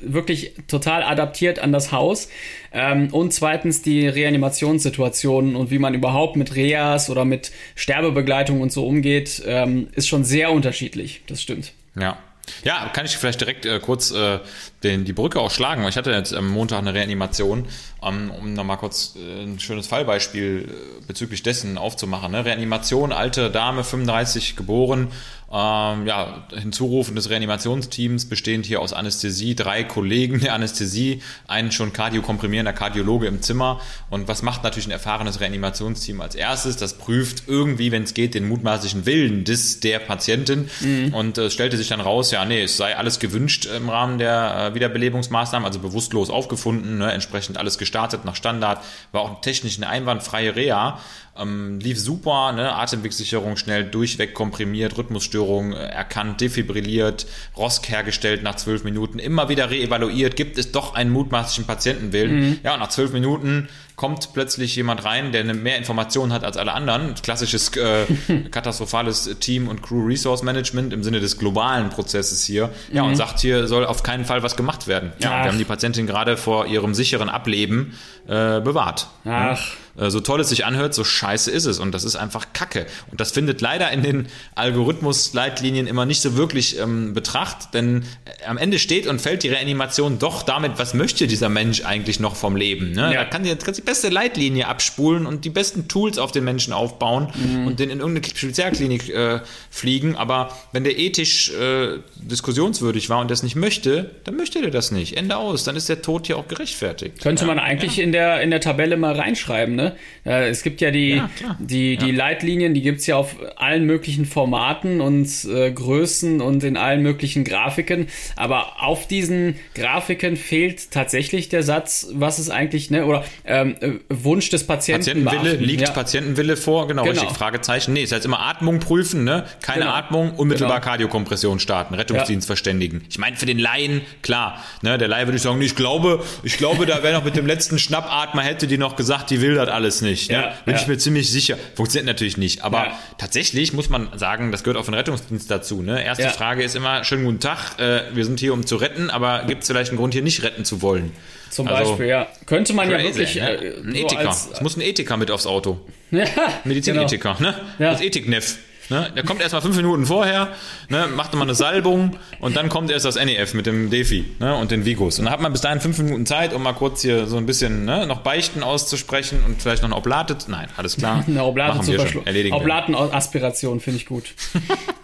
[0.01, 2.29] wirklich total adaptiert an das Haus.
[2.71, 8.71] Ähm, und zweitens die Reanimationssituationen und wie man überhaupt mit Reas oder mit Sterbebegleitung und
[8.71, 11.21] so umgeht, ähm, ist schon sehr unterschiedlich.
[11.27, 11.73] Das stimmt.
[11.99, 12.17] Ja.
[12.63, 14.39] Ja, kann ich vielleicht direkt äh, kurz äh,
[14.83, 15.87] den, die Brücke auch schlagen.
[15.87, 17.65] Ich hatte jetzt am Montag eine Reanimation,
[18.03, 22.31] ähm, um nochmal kurz äh, ein schönes Fallbeispiel äh, bezüglich dessen aufzumachen.
[22.31, 22.45] Ne?
[22.45, 25.09] Reanimation, alte Dame, 35 geboren,
[25.51, 31.91] ähm, ja, Hinzurufen des Reanimationsteams bestehend hier aus Anästhesie, drei Kollegen der Anästhesie, einen schon
[31.91, 33.81] kardiokomprimierender Kardiologe im Zimmer.
[34.09, 36.77] Und was macht natürlich ein erfahrenes Reanimationsteam als erstes?
[36.77, 40.69] Das prüft irgendwie, wenn es geht, den mutmaßlichen Willen des der Patientin.
[41.13, 44.19] Und äh, es stellte sich dann raus, ja, nee, es sei alles gewünscht im Rahmen
[44.19, 49.77] der äh, Wiederbelebungsmaßnahmen, also bewusstlos aufgefunden, ne, entsprechend alles gestartet nach Standard, war auch technisch
[49.77, 50.99] eine einwandfreie Reha.
[51.39, 52.75] Ähm, lief super, ne?
[52.75, 57.25] Atemwegssicherung schnell durchweg komprimiert, Rhythmusstörung äh, erkannt, defibrilliert,
[57.57, 62.39] Rosk hergestellt nach zwölf Minuten, immer wieder reevaluiert, gibt es doch einen mutmaßlichen Patientenwillen.
[62.39, 62.59] Mhm.
[62.63, 67.15] Ja, nach zwölf Minuten kommt plötzlich jemand rein, der mehr Informationen hat als alle anderen.
[67.15, 68.05] Klassisches äh,
[68.51, 72.69] katastrophales Team- und Crew-Resource Management im Sinne des globalen Prozesses hier.
[72.93, 73.09] Ja, mhm.
[73.09, 75.11] und sagt, hier soll auf keinen Fall was gemacht werden.
[75.19, 77.93] Ja, wir haben die Patientin gerade vor ihrem sicheren Ableben
[78.27, 79.07] äh, bewahrt.
[79.25, 79.59] Ach.
[79.97, 81.79] Äh, so toll es sich anhört, so scheiße ist es.
[81.79, 82.85] Und das ist einfach Kacke.
[83.11, 88.45] Und das findet leider in den Algorithmus-Leitlinien immer nicht so wirklich ähm, Betracht, denn äh,
[88.47, 92.35] am Ende steht und fällt die Reanimation doch damit, was möchte dieser Mensch eigentlich noch
[92.35, 92.91] vom Leben.
[92.91, 93.13] Ne?
[93.13, 93.23] Ja.
[93.23, 97.29] Da kann kann die beste Leitlinie abspulen und die besten Tools auf den Menschen aufbauen
[97.33, 97.65] mhm.
[97.65, 99.39] und den in irgendeine Spezialklinik äh,
[99.71, 100.15] fliegen.
[100.15, 104.91] Aber wenn der ethisch äh, diskussionswürdig war und das nicht möchte, dann möchte der das
[104.91, 105.17] nicht.
[105.17, 105.63] Ende aus.
[105.63, 107.19] Dann ist der Tod hier auch gerechtfertigt.
[107.19, 107.47] Könnte ja.
[107.47, 108.03] man eigentlich ja.
[108.03, 109.95] in, der, in der Tabelle mal reinschreiben, ne?
[110.23, 112.11] Äh, es gibt ja die, ja, die, die.
[112.11, 117.01] Leitlinien, die gibt es ja auf allen möglichen Formaten und äh, Größen und in allen
[117.01, 118.07] möglichen Grafiken.
[118.35, 123.99] Aber auf diesen Grafiken fehlt tatsächlich der Satz, was ist eigentlich, ne, oder ähm, äh,
[124.09, 125.25] Wunsch des Patienten.
[125.25, 125.63] Patientenwille, beachten.
[125.63, 125.91] liegt ja.
[125.91, 127.93] Patientenwille vor, genau, genau, richtig, Fragezeichen.
[127.93, 129.45] Nee, es heißt immer Atmung prüfen, ne?
[129.61, 129.93] Keine genau.
[129.93, 130.89] Atmung, unmittelbar genau.
[130.89, 133.03] Kardiokompression starten, Rettungsdienst verständigen.
[133.09, 136.57] Ich meine, für den Laien, klar, ne, der Laie würde ich sagen, ich glaube, ich
[136.57, 139.69] glaube, da wäre noch mit dem letzten Schnappatmer hätte die noch gesagt, die will das
[139.69, 140.29] alles nicht.
[140.29, 140.37] Ne?
[140.37, 140.81] Ja, Bin ja.
[140.81, 141.57] ich mir ziemlich sicher.
[141.75, 142.63] Funktioniert natürlich nicht.
[142.63, 142.99] Aber ja.
[143.17, 145.81] tatsächlich muss man sagen, das gehört auch für den Rettungsdienst dazu.
[145.81, 146.03] Ne?
[146.03, 146.29] Erste ja.
[146.29, 149.63] Frage ist immer, schönen guten Tag, äh, wir sind hier, um zu retten, aber gibt
[149.63, 151.11] es vielleicht einen Grund, hier nicht retten zu wollen?
[151.49, 152.27] Zum also, Beispiel, ja.
[152.45, 153.35] Könnte man crazy, ja wirklich.
[153.35, 153.49] Ne?
[153.49, 154.29] Äh, ein Ethiker.
[154.29, 155.79] Es muss ein Ethiker mit aufs Auto.
[156.11, 156.25] Ja,
[156.63, 157.51] Medizinethiker, genau.
[157.51, 157.55] ne?
[157.77, 157.91] Ja.
[157.91, 158.57] Das Ethikneff.
[158.89, 159.11] Ne?
[159.15, 160.49] Der kommt erstmal fünf Minuten vorher,
[160.89, 161.07] ne?
[161.15, 164.55] macht nochmal eine Salbung und dann kommt erst das NEF mit dem Defi ne?
[164.55, 165.19] und den Vigos.
[165.19, 167.45] Und dann hat man bis dahin fünf Minuten Zeit, um mal kurz hier so ein
[167.45, 168.07] bisschen ne?
[168.07, 170.35] noch Beichten auszusprechen und vielleicht noch eine Oblate.
[170.47, 171.23] Nein, alles klar.
[171.27, 172.51] eine Oblate zu verschlucken.
[172.51, 174.33] Oblatenaspiration finde ich gut.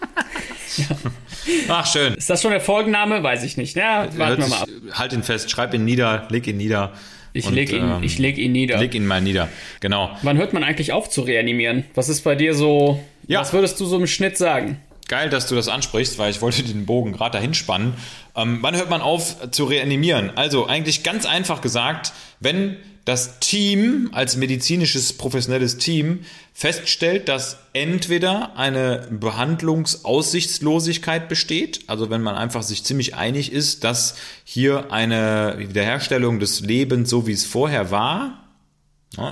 [0.78, 0.86] ja.
[1.68, 2.14] Ach, schön.
[2.14, 3.22] Ist das schon der Folgenname?
[3.22, 3.76] Weiß ich nicht.
[3.76, 4.68] Ja, warten wir mal ab.
[4.92, 6.92] Halt ihn fest, schreib ihn nieder, leg ihn nieder.
[7.32, 8.78] Ich leg, ihn, ähm, ich leg ihn nieder.
[8.78, 9.48] Leg ihn mal nieder,
[9.80, 10.10] genau.
[10.22, 11.84] Wann hört man eigentlich auf zu reanimieren?
[11.94, 13.40] Was ist bei dir so, ja.
[13.40, 14.80] was würdest du so im Schnitt sagen?
[15.08, 17.94] Geil, dass du das ansprichst, weil ich wollte den Bogen gerade dahin spannen.
[18.34, 20.32] Ähm, wann hört man auf zu reanimieren?
[20.34, 22.76] Also eigentlich ganz einfach gesagt, wenn
[23.06, 32.34] das Team als medizinisches professionelles Team feststellt, dass entweder eine Behandlungsaussichtslosigkeit besteht, also wenn man
[32.34, 37.92] einfach sich ziemlich einig ist, dass hier eine Wiederherstellung des Lebens so wie es vorher
[37.92, 38.42] war,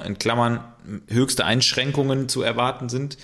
[0.07, 0.61] in Klammern
[1.09, 3.19] höchste Einschränkungen zu erwarten sind,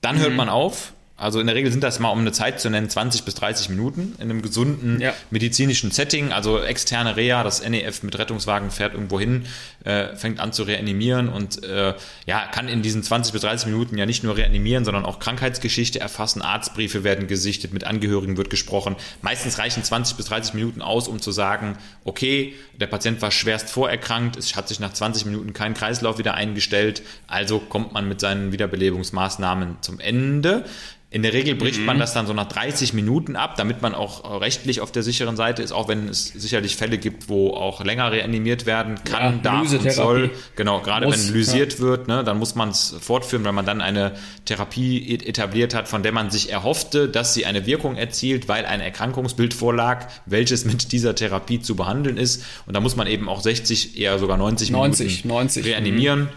[0.00, 0.36] dann hört mhm.
[0.36, 3.22] man auf also in der Regel sind das mal, um eine Zeit zu nennen, 20
[3.22, 5.14] bis 30 Minuten in einem gesunden ja.
[5.30, 6.32] medizinischen Setting.
[6.32, 9.46] Also externe Reha, das NEF mit Rettungswagen fährt irgendwo hin,
[9.84, 11.94] äh, fängt an zu reanimieren und äh,
[12.26, 16.00] ja, kann in diesen 20 bis 30 Minuten ja nicht nur reanimieren, sondern auch Krankheitsgeschichte
[16.00, 16.42] erfassen.
[16.42, 18.96] Arztbriefe werden gesichtet, mit Angehörigen wird gesprochen.
[19.20, 23.70] Meistens reichen 20 bis 30 Minuten aus, um zu sagen, okay, der Patient war schwerst
[23.70, 28.18] vorerkrankt, es hat sich nach 20 Minuten kein Kreislauf wieder eingestellt, also kommt man mit
[28.18, 30.64] seinen Wiederbelebungsmaßnahmen zum Ende.
[31.12, 31.84] In der Regel bricht mhm.
[31.84, 35.36] man das dann so nach 30 Minuten ab, damit man auch rechtlich auf der sicheren
[35.36, 39.40] Seite ist, auch wenn es sicherlich Fälle gibt, wo auch länger reanimiert werden kann, ja,
[39.42, 40.30] darf und soll.
[40.56, 41.78] Genau, gerade muss, wenn lysiert ja.
[41.80, 44.12] wird, ne, dann muss man es fortführen, wenn man dann eine
[44.46, 48.80] Therapie etabliert hat, von der man sich erhoffte, dass sie eine Wirkung erzielt, weil ein
[48.80, 52.42] Erkrankungsbild vorlag, welches mit dieser Therapie zu behandeln ist.
[52.64, 56.20] Und da muss man eben auch 60, eher sogar 90, 90 Minuten 90, reanimieren.
[56.20, 56.28] Mhm.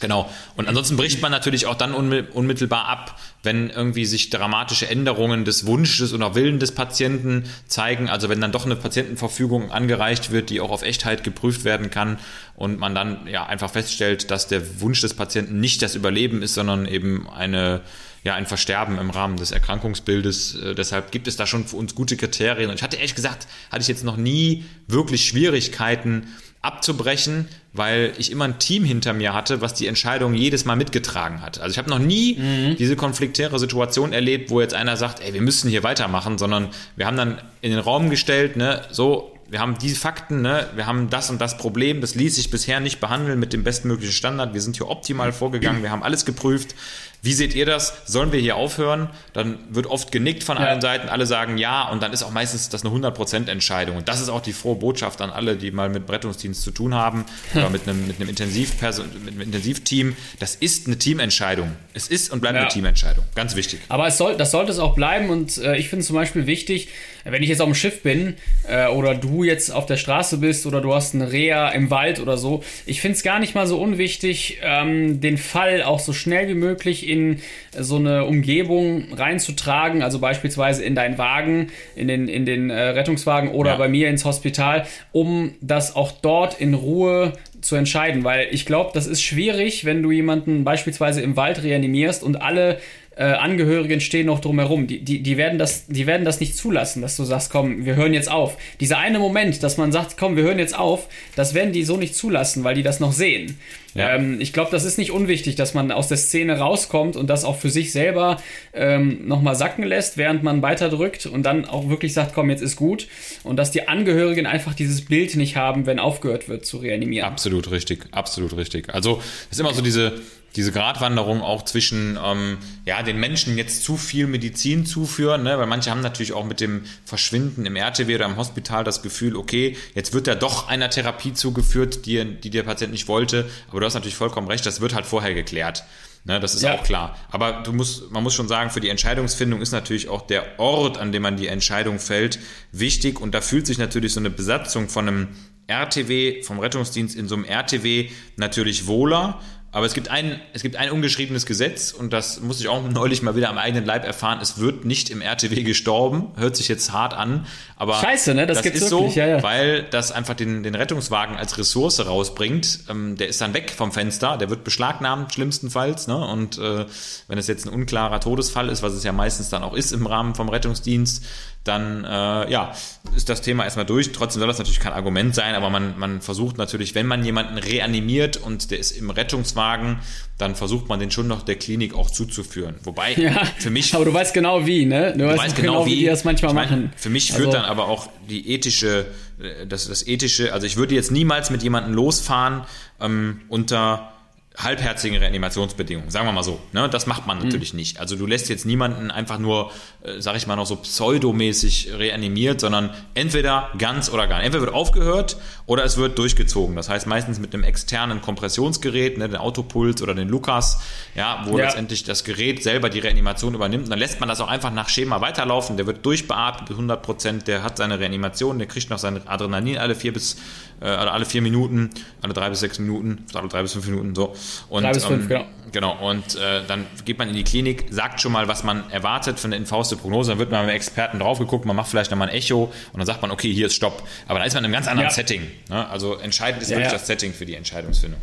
[0.00, 0.30] Genau.
[0.56, 5.66] Und ansonsten bricht man natürlich auch dann unmittelbar ab, wenn irgendwie sich dramatische Änderungen des
[5.66, 8.08] Wunsches oder Willen des Patienten zeigen.
[8.08, 12.18] Also wenn dann doch eine Patientenverfügung angereicht wird, die auch auf Echtheit geprüft werden kann
[12.56, 16.54] und man dann ja einfach feststellt, dass der Wunsch des Patienten nicht das Überleben ist,
[16.54, 17.82] sondern eben eine
[18.22, 20.54] ja, ein Versterben im Rahmen des Erkrankungsbildes.
[20.56, 22.70] Äh, deshalb gibt es da schon für uns gute Kriterien.
[22.70, 26.26] Und ich hatte ehrlich gesagt, hatte ich jetzt noch nie wirklich Schwierigkeiten,
[26.62, 31.40] abzubrechen, weil ich immer ein Team hinter mir hatte, was die Entscheidung jedes Mal mitgetragen
[31.40, 31.58] hat.
[31.58, 32.76] Also ich habe noch nie mhm.
[32.76, 37.06] diese konfliktäre Situation erlebt, wo jetzt einer sagt, ey, wir müssen hier weitermachen, sondern wir
[37.06, 41.08] haben dann in den Raum gestellt, ne, so, wir haben diese Fakten, ne, wir haben
[41.08, 44.60] das und das Problem, das ließ sich bisher nicht behandeln mit dem bestmöglichen Standard, wir
[44.60, 46.74] sind hier optimal vorgegangen, wir haben alles geprüft,
[47.22, 47.92] Wie seht ihr das?
[48.06, 49.10] Sollen wir hier aufhören?
[49.34, 50.64] Dann wird oft genickt von Ja.
[50.64, 53.96] allen Seiten, alle sagen ja und dann ist auch meistens das eine 100% Entscheidung.
[53.98, 56.94] Und das ist auch die frohe Botschaft an alle, die mal mit Rettungsdienst zu tun
[56.94, 60.16] haben oder mit einem, mit einem, Intensivperson mit einem Intensivteam.
[60.38, 61.72] Das ist eine Teamentscheidung.
[61.92, 62.62] Es ist und bleibt Ja.
[62.62, 63.24] eine Teamentscheidung.
[63.34, 63.80] Ganz wichtig.
[63.88, 66.88] Aber es soll, das sollte es auch bleiben und äh, ich finde zum Beispiel wichtig,
[67.24, 68.34] wenn ich jetzt auf dem Schiff bin
[68.68, 72.20] äh, oder du jetzt auf der Straße bist oder du hast eine Reha im Wald
[72.20, 76.12] oder so, ich finde es gar nicht mal so unwichtig, ähm, den Fall auch so
[76.12, 77.40] schnell wie möglich in
[77.78, 83.50] so eine Umgebung reinzutragen, also beispielsweise in deinen Wagen, in den, in den äh, Rettungswagen
[83.50, 83.76] oder Ja.
[83.76, 88.90] bei mir ins Hospital, um das auch dort in Ruhe zu entscheiden, weil ich glaube,
[88.94, 92.80] das ist schwierig, wenn du jemanden beispielsweise im Wald reanimierst und alle
[93.20, 94.86] äh, Angehörigen stehen noch drumherum.
[94.86, 97.94] Die, die, die, werden das, die werden das nicht zulassen, dass du sagst, komm, wir
[97.94, 98.56] hören jetzt auf.
[98.80, 101.06] Dieser eine Moment, dass man sagt, komm, wir hören jetzt auf,
[101.36, 103.58] das werden die so nicht zulassen, weil die das noch sehen.
[103.94, 104.14] Ja.
[104.14, 107.44] Ähm, ich glaube, das ist nicht unwichtig, dass man aus der Szene rauskommt und das
[107.44, 108.40] auch für sich selber
[108.72, 112.76] ähm, nochmal sacken lässt, während man weiterdrückt und dann auch wirklich sagt, komm, jetzt ist
[112.76, 113.06] gut.
[113.42, 117.28] Und dass die Angehörigen einfach dieses Bild nicht haben, wenn aufgehört wird zu reanimieren.
[117.28, 118.94] Absolut richtig, absolut richtig.
[118.94, 120.14] Also es ist immer so diese,
[120.56, 125.58] diese Gratwanderung auch zwischen ähm, ja, den Menschen jetzt zu viel Medizin zuführen, ne?
[125.58, 129.36] weil manche haben natürlich auch mit dem Verschwinden im RTW oder im Hospital das Gefühl,
[129.36, 133.80] okay, jetzt wird er doch einer Therapie zugeführt, die, die der Patient nicht wollte, aber
[133.80, 135.84] du hast natürlich vollkommen recht, das wird halt vorher geklärt.
[136.24, 136.74] Ne, das ist Ja.
[136.74, 137.16] auch klar.
[137.30, 140.98] Aber du musst, man muss schon sagen, für die Entscheidungsfindung ist natürlich auch der Ort,
[140.98, 142.38] an dem man die Entscheidung fällt,
[142.72, 143.18] wichtig.
[143.20, 145.28] Und da fühlt sich natürlich so eine Besatzung von einem
[145.66, 149.40] RTW, vom Rettungsdienst in so einem RTW natürlich wohler.
[149.72, 153.22] Aber es gibt ein, es gibt ein ungeschriebenes Gesetz und das muss ich auch neulich
[153.22, 154.40] mal wieder am eigenen Leib erfahren.
[154.42, 156.32] Es wird nicht im RTW gestorben.
[156.36, 158.46] Hört sich jetzt hart an, aber Scheiße, ne?
[158.46, 159.42] Das das gibt's ist wirklich, so, ja, ja.
[159.44, 162.80] weil das einfach den, den Rettungswagen als Ressource rausbringt.
[162.88, 166.08] Ähm, der ist dann weg vom Fenster, der wird beschlagnahmt, schlimmstenfalls.
[166.08, 166.16] Ne?
[166.16, 166.86] Und äh,
[167.28, 170.06] wenn es jetzt ein unklarer Todesfall ist, was es ja meistens dann auch ist im
[170.06, 171.24] Rahmen vom Rettungsdienst,
[171.64, 172.72] dann äh, ja,
[173.14, 174.12] ist das Thema erstmal durch.
[174.12, 177.58] Trotzdem soll das natürlich kein Argument sein, aber man, man versucht natürlich, wenn man jemanden
[177.58, 179.98] reanimiert und der ist im Rettungswagen,
[180.38, 182.76] dann versucht man den schon noch der Klinik auch zuzuführen.
[182.84, 185.12] Wobei Ja, für mich aber du weißt genau wie, ne?
[185.12, 186.92] Du, Du weißt, weißt genau, wie, die das manchmal ich meine, machen.
[186.96, 189.06] Für mich führt Also- dann aber auch die ethische,
[189.38, 192.62] äh, das, das ethische, also ich würde jetzt niemals mit jemandem losfahren
[193.00, 194.12] ähm, unter
[194.56, 196.60] halbherzigen Reanimationsbedingungen, sagen wir mal so.
[196.72, 196.88] Ne?
[196.88, 197.26] Das macht Mhm.
[197.28, 198.00] man natürlich nicht.
[198.00, 199.70] Also du lässt jetzt niemanden einfach nur,
[200.02, 204.46] äh, sag ich mal, noch so pseudomäßig reanimiert, sondern entweder ganz oder gar nicht.
[204.46, 205.36] Entweder wird aufgehört
[205.66, 206.74] oder es wird durchgezogen.
[206.76, 210.80] Das heißt meistens mit einem externen Kompressionsgerät, ne, den Autopuls oder den Lukas,
[211.14, 211.66] ja, wo Ja.
[211.66, 213.84] letztendlich das Gerät selber die Reanimation übernimmt.
[213.84, 215.76] Und dann lässt man das auch einfach nach Schema weiterlaufen.
[215.76, 219.78] Der wird durchbeatmet bis 100 Prozent, der hat seine Reanimation, der kriegt noch sein Adrenalin
[219.78, 220.36] alle vier bis
[220.82, 221.90] äh, alle vier Minuten,
[222.22, 224.34] alle drei bis sechs Minuten, alle drei bis fünf Minuten so.
[224.68, 225.44] Und, Drei bis fünf, genau.
[225.72, 229.38] Genau, und äh, dann geht man in die Klinik, sagt schon mal, was man erwartet
[229.38, 232.28] von der infauste Prognose, dann wird man mit Experten drauf geguckt, man macht vielleicht nochmal
[232.28, 234.02] ein Echo und dann sagt man, okay, hier ist Stopp.
[234.26, 235.14] Aber dann ist man in einem ganz anderen Ja.
[235.14, 235.48] Setting.
[235.68, 235.88] Ne?
[235.88, 236.98] Also entscheidend ist Ja, wirklich ja.
[236.98, 238.20] das Setting für die Entscheidungsfindung.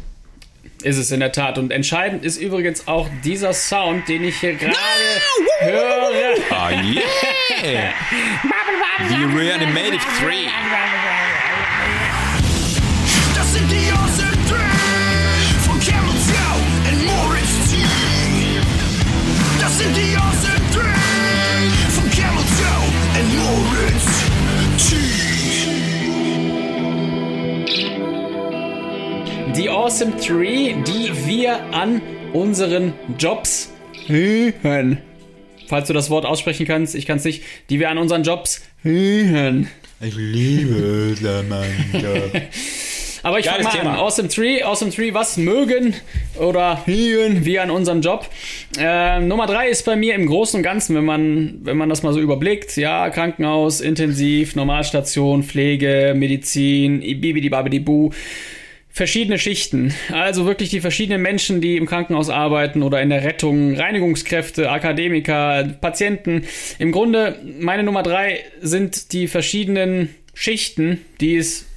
[0.83, 1.57] Ist es in der Tat.
[1.57, 4.75] Und entscheidend ist übrigens auch dieser Sound, den ich hier gerade
[5.59, 6.35] höre.
[6.51, 7.01] Ah, yeah!
[9.09, 11.26] The Reanimative 3.
[29.77, 32.01] Awesome Tree, die wir an
[32.33, 33.71] unseren Jobs
[34.07, 34.97] hören.
[35.67, 37.43] Falls du das Wort aussprechen kannst, ich kann es nicht.
[37.69, 39.69] Die wir an unseren Jobs hören.
[40.01, 42.39] Ich liebe Samantha.
[43.21, 43.91] Aber ich fange mal Thema.
[43.91, 43.97] an.
[43.99, 45.93] Awesome Tree, Awesome Tree, was mögen
[46.39, 48.27] oder hören wir an unserem Job?
[48.79, 52.01] Äh, Nummer drei ist bei mir im Großen und Ganzen, wenn man, wenn man das
[52.01, 58.09] mal so überblickt, ja, Krankenhaus, Intensiv, Normalstation, Pflege, Medizin, bibidi babidi bu.
[58.97, 63.75] Verschiedene Schichten, also wirklich die verschiedenen Menschen, die im Krankenhaus arbeiten oder in der Rettung,
[63.75, 66.47] Reinigungskräfte, Akademiker, Patienten.
[66.79, 71.67] Im Grunde, meine Nummer drei sind die verschiedenen Schichten, die es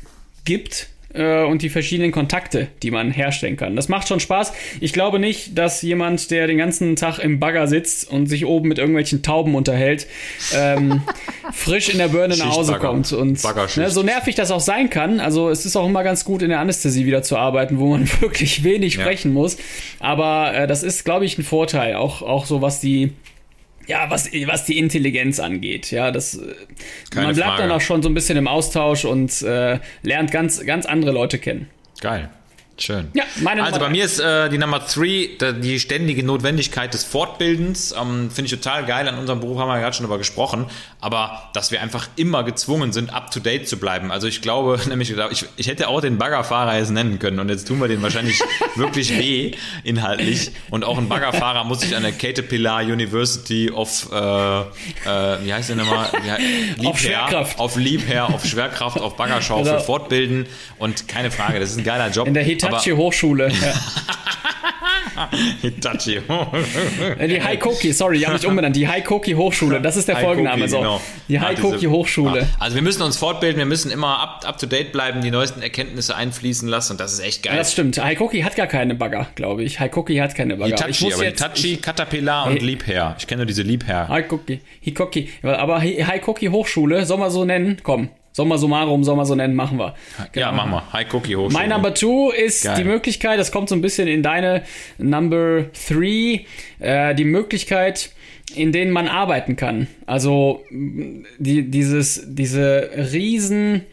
[0.47, 3.77] gibt äh, und die verschiedenen Kontakte, die man herstellen kann.
[3.77, 4.53] Das macht schon Spaß.
[4.81, 8.69] Ich glaube nicht, dass jemand, der den ganzen Tag im Bagger sitzt und sich oben
[8.69, 10.07] mit irgendwelchen Tauben unterhält,
[10.55, 11.03] ähm,
[11.53, 13.13] frisch in der Birne nach Hause kommt.
[13.13, 13.43] Und
[13.77, 16.49] ne, so nervig das auch sein kann, also es ist auch immer ganz gut, in
[16.51, 19.03] der Anästhesie wieder zu arbeiten, wo man wirklich wenig Ja.
[19.03, 19.57] sprechen muss.
[19.99, 23.13] Aber äh, das ist, glaube ich, ein Vorteil, auch, auch so was die
[23.91, 25.91] ja, was, was die Intelligenz angeht.
[25.91, 26.55] Ja, das, äh,
[27.11, 27.63] Keine man bleibt Frage.
[27.65, 31.39] dann auch schon so ein bisschen im Austausch und äh, lernt ganz, ganz andere Leute
[31.39, 31.69] kennen.
[32.01, 32.31] Geil.
[32.81, 33.09] Schön.
[33.13, 37.05] Ja, meine also Nummer bei mir ist äh, die Nummer 3 die ständige Notwendigkeit des
[37.05, 37.93] Fortbildens.
[37.93, 39.07] Ähm, Finde ich total geil.
[39.07, 40.67] An unserem Beruf haben wir gerade schon darüber gesprochen.
[41.01, 44.11] Aber dass wir einfach immer gezwungen sind, up to date zu bleiben.
[44.11, 47.39] Also ich glaube, nämlich, ich, ich hätte auch den Baggerfahrer jetzt nennen können.
[47.39, 48.41] Und jetzt tun wir den wahrscheinlich
[48.77, 49.53] wirklich weh,
[49.85, 50.51] inhaltlich.
[50.71, 54.65] Und auch ein Baggerfahrer muss sich an der Caterpillar University of, äh, äh,
[55.45, 56.11] wie heißt der nochmal?
[56.77, 57.59] Liebherr, Schwerkraft.
[57.59, 59.81] Auf Liebherr, auf Schwerkraft, auf Baggerschaufel Genau.
[59.83, 60.47] fortbilden.
[60.79, 62.27] Und keine Frage, das ist ein geiler Job.
[62.27, 63.51] In der Hitachi Hochschule.
[65.63, 66.21] Hitachi.
[67.27, 68.77] Die Haikoki, sorry, die haben mich umbenannt.
[68.77, 70.69] Die Haikoki Hochschule, das ist der Haikoki, Folgenname.
[70.69, 70.79] So.
[70.79, 71.01] genau.
[71.29, 72.41] Die Haikoki Hochschule.
[72.41, 72.47] Ja.
[72.59, 75.63] Also wir müssen uns fortbilden, wir müssen immer up, up to date bleiben, die neuesten
[75.63, 77.57] Erkenntnisse einfließen lassen und das ist echt geil.
[77.57, 78.03] Das stimmt.
[78.03, 79.81] Haikoki hat gar keine Bagger, glaube ich.
[79.81, 80.75] Haikoki hat keine Bagger.
[80.75, 82.61] ich Hitachi, muss aber jetzt, Hitachi, Caterpillar und Hey.
[82.61, 83.17] Liebherr.
[83.19, 84.09] Ich kenne nur diese Liebherr.
[84.09, 85.31] Haikoki, Hikoki.
[85.43, 87.79] Aber Haikoki Hochschule, soll man so nennen?
[87.83, 88.11] Komm.
[88.33, 89.95] Sommer summarum, man so nennen, machen wir.
[90.35, 90.83] Ja, mach mal.
[90.93, 91.53] Hi Cookie Hochschule.
[91.53, 92.77] Mein Number Two ist Geil.
[92.79, 94.63] die Möglichkeit, das kommt so ein bisschen in deine
[94.99, 96.41] Number Three,
[96.79, 98.11] äh, die Möglichkeit,
[98.55, 99.89] in denen man arbeiten kann.
[100.07, 103.85] Also mh, die, dieses, diese riesen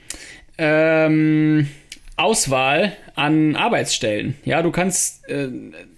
[0.59, 1.67] ähm,
[2.15, 4.35] Auswahl an Arbeitsstellen.
[4.45, 5.49] Ja, du kannst äh,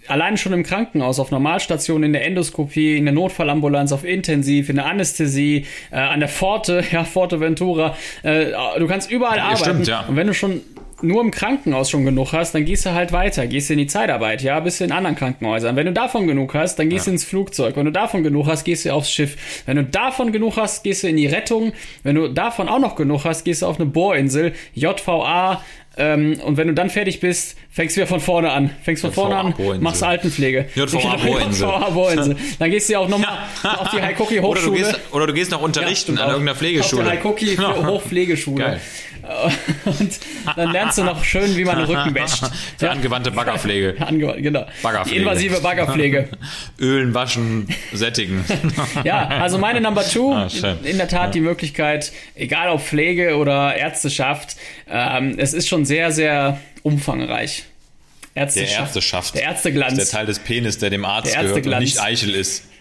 [0.08, 4.78] allein schon im Krankenhaus, auf Normalstation, in der Endoskopie, in der Notfallambulanz, auf Intensiv, in
[4.78, 9.60] der Anästhesie, äh, an der Pforte, ja, Forteventura, äh, du kannst überall arbeiten.
[9.60, 10.06] stimmt, ja.
[10.08, 10.62] Und wenn du schon
[11.02, 14.42] nur im Krankenhaus schon genug hast, dann gehst du halt weiter, gehst in die Zeitarbeit,
[14.42, 15.76] ja, bist du in anderen Krankenhäusern.
[15.76, 17.76] Wenn du davon genug hast, dann gehst du ins Flugzeug.
[17.76, 19.64] Wenn du davon genug hast, gehst du aufs Schiff.
[19.66, 21.74] Wenn du davon genug hast, gehst du in die Rettung.
[22.04, 25.62] Wenn du davon auch noch genug hast, gehst du auf eine Bohrinsel, JVA.
[26.00, 28.70] Ähm, und wenn du dann fertig bist, fängst du wieder von vorne an.
[28.84, 30.68] Fängst von vorne an, machst Altenpflege.
[30.74, 31.18] JVA
[31.94, 32.38] Bohrinsel.
[32.58, 34.78] Dann gehst du ja auch nochmal auf die Haikoki oder, du Hochschule.
[34.78, 37.02] gehst, oder du gehst noch unterrichten an irgendeiner Pflegeschule.
[37.04, 38.64] Auf der Haikoki Hochpflegeschule.
[38.64, 38.82] Geil.
[39.86, 40.20] Und
[40.56, 42.44] dann lernst du noch schön, wie man den Rücken wäscht.
[42.80, 43.96] Die angewandte Baggerpflege.
[44.06, 44.66] Ange genau.
[44.82, 45.16] Baggerpflege.
[45.20, 46.30] Die invasive Baggerpflege.
[46.80, 48.44] Ölen, waschen, sättigen.
[49.04, 50.48] Ja, also meine Number Two, Ah,
[50.84, 54.56] in der Tat die Möglichkeit, egal ob Pflege oder Ärzteschaft,
[54.90, 57.66] ähm, es ist schon sehr, sehr umfangreich.
[58.36, 59.36] Der Ärzteschaft.
[59.36, 59.96] Der Ärzteglanz.
[59.96, 62.64] Der Teil des Penis, der dem Arzt Der gehört und nicht Eichel ist.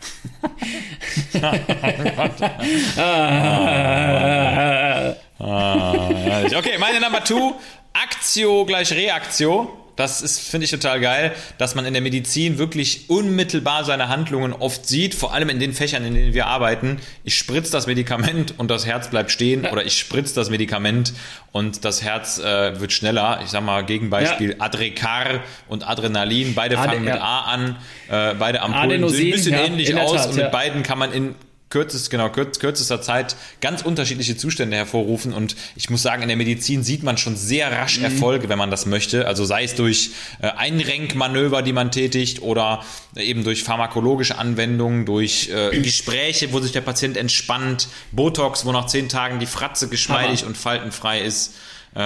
[5.41, 7.55] Ah, okay, meine Number two.
[7.93, 9.78] Aktio gleich Reaktio.
[9.99, 14.53] Das ist, finde ich, total geil, dass man in der Medizin wirklich unmittelbar seine Handlungen
[14.53, 17.01] oft sieht, vor allem in den Fächern, in denen wir arbeiten.
[17.25, 21.15] Ich spritze das Medikament und das Herz bleibt stehen oder ich spritze das Medikament
[21.51, 23.41] und das Herz äh, wird schneller.
[23.43, 27.21] Ich sag mal, Gegenbeispiel Adrecar und Adrenalin, beide Ade- fangen mit ja.
[27.21, 27.77] A an,
[28.09, 30.45] äh, beide Ampullen Adenosin, sehen ein bisschen ja, ähnlich aus Tat, und ja.
[30.45, 31.35] mit beiden kann man in
[31.71, 35.33] kürzest, genau, kürz, kürzester Zeit ganz unterschiedliche Zustände hervorrufen.
[35.35, 37.75] Und ich muss sagen, in der Medizin sieht man schon sehr Mhm.
[37.75, 39.27] rasch Erfolge, wenn man das möchte.
[39.27, 42.83] Also sei es durch äh, Einrenkmanöver, die man tätigt, oder
[43.17, 48.87] eben durch pharmakologische Anwendungen, durch äh, Gespräche, wo sich der Patient entspannt, Botox, wo nach
[48.87, 50.49] zehn Tagen die Fratze geschmeidig Hammer.
[50.49, 51.55] und faltenfrei ist.
[51.95, 52.01] Äh,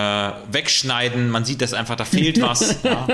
[0.51, 2.77] wegschneiden, man sieht das einfach, da fehlt was.
[2.85, 3.07] ja.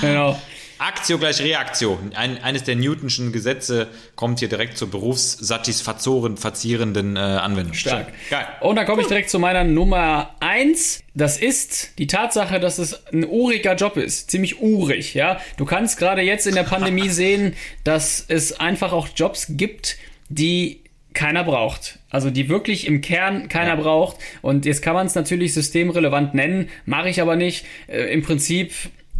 [0.00, 0.40] Genau.
[0.78, 1.98] Aktio gleich Reaktio.
[2.14, 7.74] Ein, eines der Newtonschen Gesetze kommt hier direkt zur berufssatisfaktoren verzierenden äh, Anwendung.
[7.74, 8.12] Stark.
[8.30, 8.46] Geil.
[8.60, 11.02] Und dann komme ich direkt zu meiner Nummer eins.
[11.14, 14.30] Das ist die Tatsache, dass es ein uriger Job ist.
[14.30, 15.40] Ziemlich urig, ja.
[15.56, 19.96] Du kannst gerade jetzt in der Pandemie sehen, dass es einfach auch Jobs gibt,
[20.28, 20.80] die
[21.16, 21.98] keiner braucht.
[22.10, 24.18] Also die wirklich im Kern keiner braucht.
[24.42, 27.64] Und jetzt kann man es natürlich systemrelevant nennen, mache ich aber nicht.
[27.88, 28.72] Äh, Im Prinzip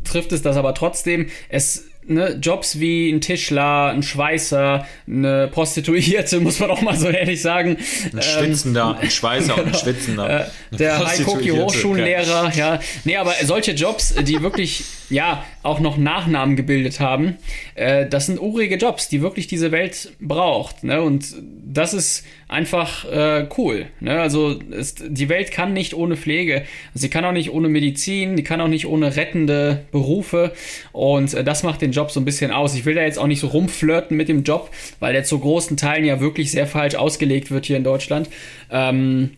[0.07, 1.27] trifft es das aber trotzdem.
[1.49, 7.09] Es ne, Jobs wie ein Tischler, ein Schweißer, eine Prostituierte, muss man auch mal so
[7.09, 7.77] ehrlich sagen.
[8.13, 10.47] Ein Schwitzender, ein Schweißer und ein Schwitzender.
[10.73, 11.51] Äh, der Haikoki.
[11.51, 12.81] Hochschullehrer, ja.
[13.05, 17.37] Nee, aber solche Jobs, die wirklich, ja, auch noch Nachnamen gebildet haben,
[17.75, 21.03] äh, das sind urige Jobs, die wirklich diese Welt braucht, ne?
[21.03, 24.21] Und das ist einfach äh, cool, ne?
[24.21, 28.45] Also es, die Welt kann nicht ohne Pflege, sie kann auch nicht ohne Medizin, die
[28.45, 30.53] kann auch nicht ohne rettende Berufe
[30.93, 32.77] und äh, das macht den Job so ein bisschen aus.
[32.77, 35.77] Ich will da jetzt auch nicht so rumflirten mit dem Job, weil der zu großen
[35.77, 38.29] Teilen ja wirklich sehr falsch ausgelegt wird hier in Deutschland.
[38.71, 39.31] Ähm,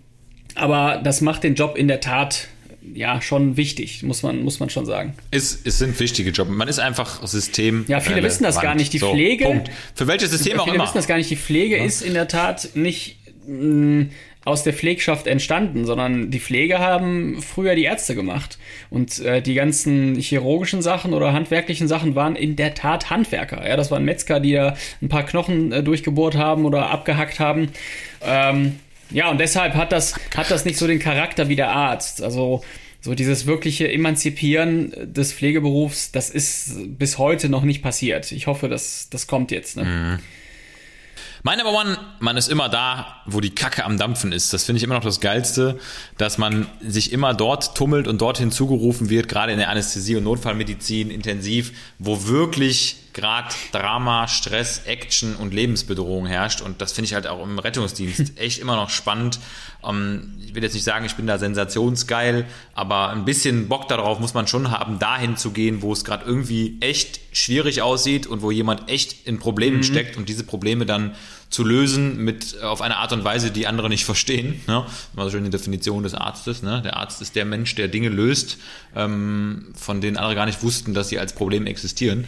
[0.55, 2.49] aber das macht den Job in der Tat
[2.95, 5.15] ja schon wichtig, muss man, muss man schon sagen.
[5.31, 6.51] Es, es sind wichtige Jobs.
[6.51, 7.85] Man ist einfach System.
[7.89, 8.93] Ja, viele wissen das gar nicht.
[8.93, 9.71] Die Pflege- Punkt.
[9.95, 10.85] Für welches System auch Viele immer.
[10.85, 11.31] wissen das gar nicht.
[11.31, 14.07] Die Pflege ist in der Tat nicht mh,
[14.45, 18.57] aus der Pflegschaft entstanden, sondern die Pflege haben früher die Ärzte gemacht.
[18.89, 23.69] Und äh, die ganzen chirurgischen Sachen oder handwerklichen Sachen waren in der Tat Handwerker.
[23.69, 27.69] Ja, das waren Metzger, die da ein paar Knochen äh, durchgebohrt haben oder abgehackt haben.
[28.23, 28.77] Ähm,
[29.11, 32.23] ja, und deshalb hat das, hat das nicht so den Charakter wie der Arzt.
[32.23, 32.63] Also
[33.01, 38.33] so dieses wirkliche Emanzipieren des Pflegeberufs, das ist bis heute noch nicht passiert.
[38.33, 39.77] Ich hoffe, das, das kommt jetzt.
[39.77, 40.19] Ne?
[41.45, 44.53] Mein Number One, man ist immer da, wo die Kacke am Dampfen ist.
[44.53, 45.79] Das finde ich immer noch das Geilste,
[46.17, 50.25] dass man sich immer dort tummelt und dorthin zugerufen wird, gerade in der Anästhesie- und
[50.25, 56.61] Notfallmedizin intensiv, wo wirklich gerade Drama, Stress, Action und Lebensbedrohung herrscht.
[56.61, 59.41] Und das finde ich halt auch im Rettungsdienst echt immer noch spannend.
[59.85, 64.21] Ähm, ich will jetzt nicht sagen, ich bin da sensationsgeil, aber ein bisschen Bock darauf
[64.21, 68.43] muss man schon haben, dahin zu gehen, wo es gerade irgendwie echt schwierig aussieht und
[68.43, 71.15] wo jemand echt in Problemen steckt und diese Probleme dann
[71.51, 74.61] zu lösen mit äh, auf eine Art und Weise, die andere nicht verstehen.
[74.67, 74.85] Ne?
[75.15, 76.63] Immer so schön die Definition des Arztes.
[76.63, 76.83] Ne?
[76.83, 78.59] Der Arzt ist der Mensch, der Dinge löst,
[78.95, 82.27] ähm, von denen andere gar nicht wussten, dass sie als Problem existieren.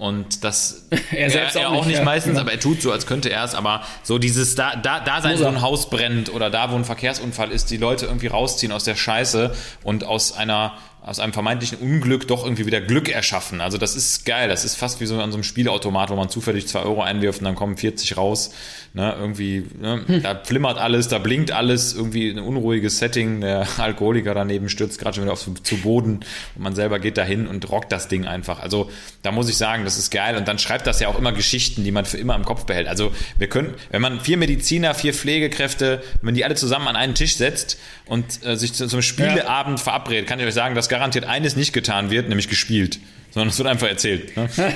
[0.00, 2.04] Und das Er selbst er, auch auch nicht, ja.
[2.04, 2.40] meistens, Ja.
[2.40, 3.54] aber er tut so, als könnte er es.
[3.54, 5.48] Aber so dieses da, da, da sein, wo er.
[5.50, 8.96] ein Haus brennt oder da, wo ein Verkehrsunfall ist, die Leute irgendwie rausziehen aus der
[8.96, 10.72] Scheiße und aus einer
[11.02, 13.60] aus einem vermeintlichen Unglück doch irgendwie wieder Glück erschaffen.
[13.60, 14.48] Also das ist geil.
[14.48, 17.40] Das ist fast wie so an so einem Spielautomat, wo man zufällig zwei Euro einwirft
[17.40, 18.52] und dann kommen 40 raus.
[18.92, 20.22] Ne, irgendwie, ne, Hm.
[20.24, 23.40] da flimmert alles, da blinkt alles, irgendwie ein unruhiges Setting.
[23.40, 26.20] Der Alkoholiker daneben stürzt gerade schon wieder auf, zu Boden
[26.56, 28.58] und man selber geht dahin und rockt das Ding einfach.
[28.60, 28.90] Also
[29.22, 30.36] da muss ich sagen, das ist geil.
[30.36, 32.88] Und dann schreibt das ja auch immer Geschichten, die man für immer im Kopf behält.
[32.88, 37.14] Also wir können, wenn man vier Mediziner, vier Pflegekräfte, wenn die alle zusammen an einen
[37.14, 41.24] Tisch setzt und äh, sich zu, zum Spieleabend verabredet, kann ich euch sagen, dass garantiert
[41.24, 42.98] eines nicht getan wird, nämlich gespielt.
[43.30, 44.36] Sondern es wird einfach erzählt.
[44.36, 44.48] Ne?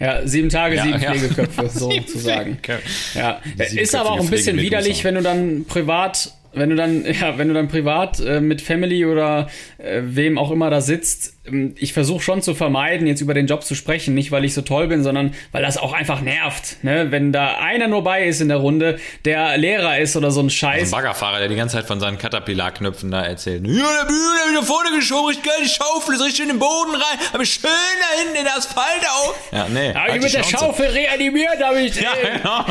[0.00, 1.12] Ja, sieben Tage, Ja, sieben ja.
[1.12, 2.56] Pflegeköpfe, so Sieben zu sagen.
[2.62, 3.18] Pflegeköpfe.
[3.18, 7.04] Ja, Die ist aber auch ein bisschen widerlich, wenn du dann privat, wenn du dann,
[7.20, 11.34] ja, wenn du dann privat äh, mit Family oder äh, wem auch immer da sitzt.
[11.46, 14.54] Ähm, Ich versuche schon zu vermeiden, jetzt über den Job zu sprechen, nicht weil ich
[14.54, 16.82] so toll bin, sondern weil das auch einfach nervt.
[16.84, 17.10] Ne?
[17.10, 20.46] Wenn da einer nur bei ist in der Runde, der Lehrer ist oder so ein
[20.46, 20.90] Ein Scheiß.
[20.90, 23.66] Baggerfahrer, der die ganze Zeit von seinen Caterpillar-Knöpfen da erzählt.
[23.66, 26.58] Ja, der Bühne ich nach vorne geschoben, richtig geil, die Schaufel ist richtig in den
[26.58, 29.34] Boden rein, hab ich schön da hinten den Asphalt auf.
[29.52, 29.94] Ja, nee.
[29.94, 30.44] Hab ich mit der.
[30.44, 32.00] Schaufel reanimiert, habe ich.
[32.00, 32.66] Ja, äh, genau.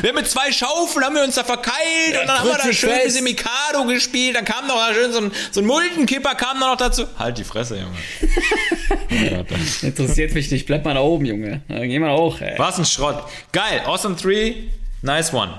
[0.00, 2.72] Wir haben mit zwei Schaufeln haben wir uns da verkeilt und dann haben wir da
[2.72, 4.36] schön diese Mikado gespielt.
[4.36, 7.04] Dann kam noch schön so ein, so ein Muldenkipper kam da noch dazu.
[7.18, 7.96] Halt die Fresse, Junge.
[9.82, 11.62] Interessiert mich nicht, bleib mal da oben, Junge.
[11.68, 12.54] Da geh mal hoch, ey.
[12.58, 13.22] Was ein Schrott.
[13.52, 13.82] Geil.
[13.84, 14.54] Awesome 3.
[15.02, 15.50] Nice one.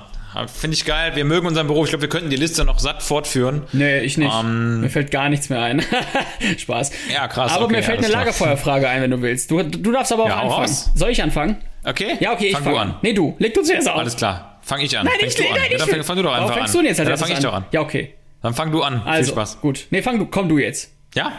[0.47, 1.11] Finde ich geil.
[1.15, 1.85] Wir mögen unseren Beruf.
[1.85, 3.63] Ich glaube, wir könnten die Liste noch satt fortführen.
[3.71, 4.33] Nee, ich nicht.
[4.33, 5.83] Ähm, mir fällt gar nichts mehr ein.
[6.57, 6.91] Spaß.
[7.13, 8.07] Ja, krass, Aber okay, mir fällt eine.
[8.07, 9.51] Lagerfeuerfrage ein, wenn du willst.
[9.51, 10.61] Du, du darfst aber auch Ja, anfangen.
[10.63, 10.89] raus.
[10.95, 11.57] Soll ich anfangen?
[11.83, 12.17] Okay?
[12.19, 12.95] Ja, okay, ich fang fange du an.
[13.03, 13.35] Nee, du.
[13.37, 13.99] Leg du zuerst auf.
[13.99, 14.57] Alles klar.
[14.63, 15.05] Fang ich an.
[15.05, 15.55] Nein, Fängst ich, du an.
[15.59, 16.81] nein, ja, ich dann fang, du doch einfach fängst an.
[16.81, 17.65] du jetzt als ja, dann fang ich doch an.
[17.71, 18.13] Ja, okay.
[18.41, 19.01] Dann fang du an.
[19.05, 19.61] Also, Viel Spaß.
[19.61, 19.85] gut.
[19.91, 20.91] Nee, fang du, komm du jetzt.
[21.13, 21.31] Ja?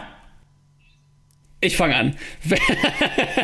[1.65, 2.17] Ich fange an.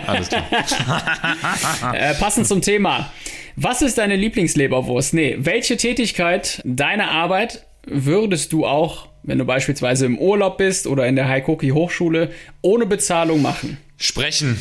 [0.07, 0.45] Alles klar.
[1.95, 3.11] äh, passend zum Thema.
[3.57, 5.15] Was ist deine Lieblingsleberwurst?
[5.15, 11.07] Nee, welche Tätigkeit deiner Arbeit würdest du auch, wenn du beispielsweise im Urlaub bist oder
[11.07, 13.79] in der Haikoki Hochschule, ohne Bezahlung machen?
[13.97, 14.59] Sprechen.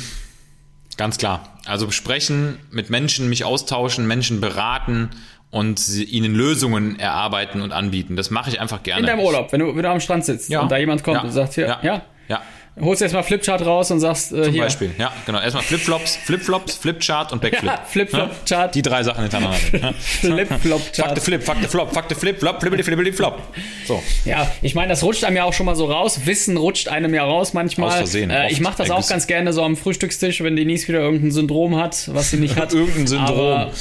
[0.97, 1.57] Ganz klar.
[1.65, 5.09] Also sprechen, mit Menschen mich austauschen, Menschen beraten
[5.51, 8.15] und ihnen Lösungen erarbeiten und anbieten.
[8.15, 9.01] Das mache ich einfach gerne.
[9.01, 10.61] In deinem Urlaub, wenn du, wenn du am Strand sitzt Ja.
[10.61, 11.23] und da jemand kommt Ja.
[11.23, 12.01] und sagt, hier, ja, Ja.
[12.27, 12.41] Ja.
[12.81, 14.91] Holst jetzt mal Flipchart raus und sagst, äh, Zum hier, Beispiel.
[14.97, 15.39] Ja, genau.
[15.39, 17.59] Erstmal Flipflops, Flipflops, Flipchart und Backflip.
[17.69, 18.35] Ja, Flip-Flop, Ja?
[18.57, 18.75] Chart.
[18.75, 19.57] Die drei Sachen hintereinander.
[19.99, 21.09] Flip-Flop-Chart.
[21.09, 23.41] Fuck the Flip, fuck the Flop, fuck the Flip, Flop, flippity flippity flop.
[23.85, 24.01] So.
[24.25, 26.21] Ja, ich meine, das rutscht einem ja auch schon mal so raus.
[26.25, 27.89] Wissen rutscht einem ja raus manchmal.
[27.89, 30.99] Aus Versehen, Äh, ich mache das auch ganz gerne so am Frühstückstisch, wenn Denise wieder
[30.99, 32.73] irgendein Syndrom hat, was sie nicht hat.
[32.79, 33.29] Irgendein Syndrom.
[33.37, 33.71] Aber,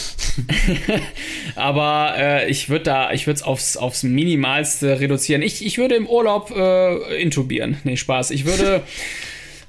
[1.57, 5.43] aber äh, ich würde da, ich würde es aufs, aufs Minimalste reduzieren.
[5.43, 7.79] Ich, ich würde im Urlaub äh, intubieren.
[7.85, 8.31] Nee, Spaß.
[8.31, 8.83] Ich würde.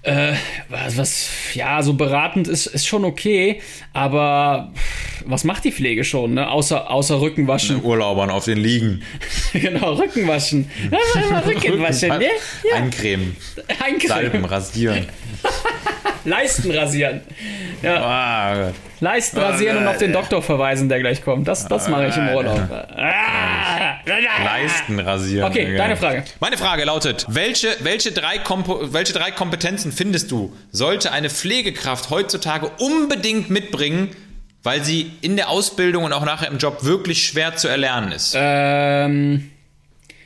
[0.01, 0.33] Äh,
[0.69, 3.61] was, was, ja, so beratend ist, ist schon okay,
[3.91, 4.71] aber
[5.25, 6.49] was macht die Pflege schon, ne?
[6.49, 7.83] Außer, außer Rücken waschen.
[7.83, 9.03] Urlaubern auf den Liegen.
[9.53, 10.71] genau, Rücken waschen.
[10.89, 12.29] Ja, immer Rücken waschen, ne?
[12.69, 13.35] Ja, Eincremen,
[13.67, 14.07] eincremen.
[14.07, 15.07] salben, rasieren.
[16.23, 17.21] Leisten rasieren.
[17.81, 18.75] Ja, Ah, Gott.
[18.99, 21.47] Leisten rasieren und auf den Doktor verweisen, der gleich kommt.
[21.47, 22.59] Das, das mache ich im Urlaub.
[22.69, 23.99] Ah.
[24.43, 25.49] Leisten rasieren.
[25.49, 26.23] Okay, deine Frage.
[26.39, 32.09] Meine Frage lautet, welche, welche, drei Kompo welche drei Kompetenzen findest du, sollte eine Pflegekraft
[32.09, 34.09] heutzutage unbedingt mitbringen,
[34.63, 38.33] weil sie in der Ausbildung und auch nachher im Job wirklich schwer zu erlernen ist?
[38.35, 39.51] Ähm,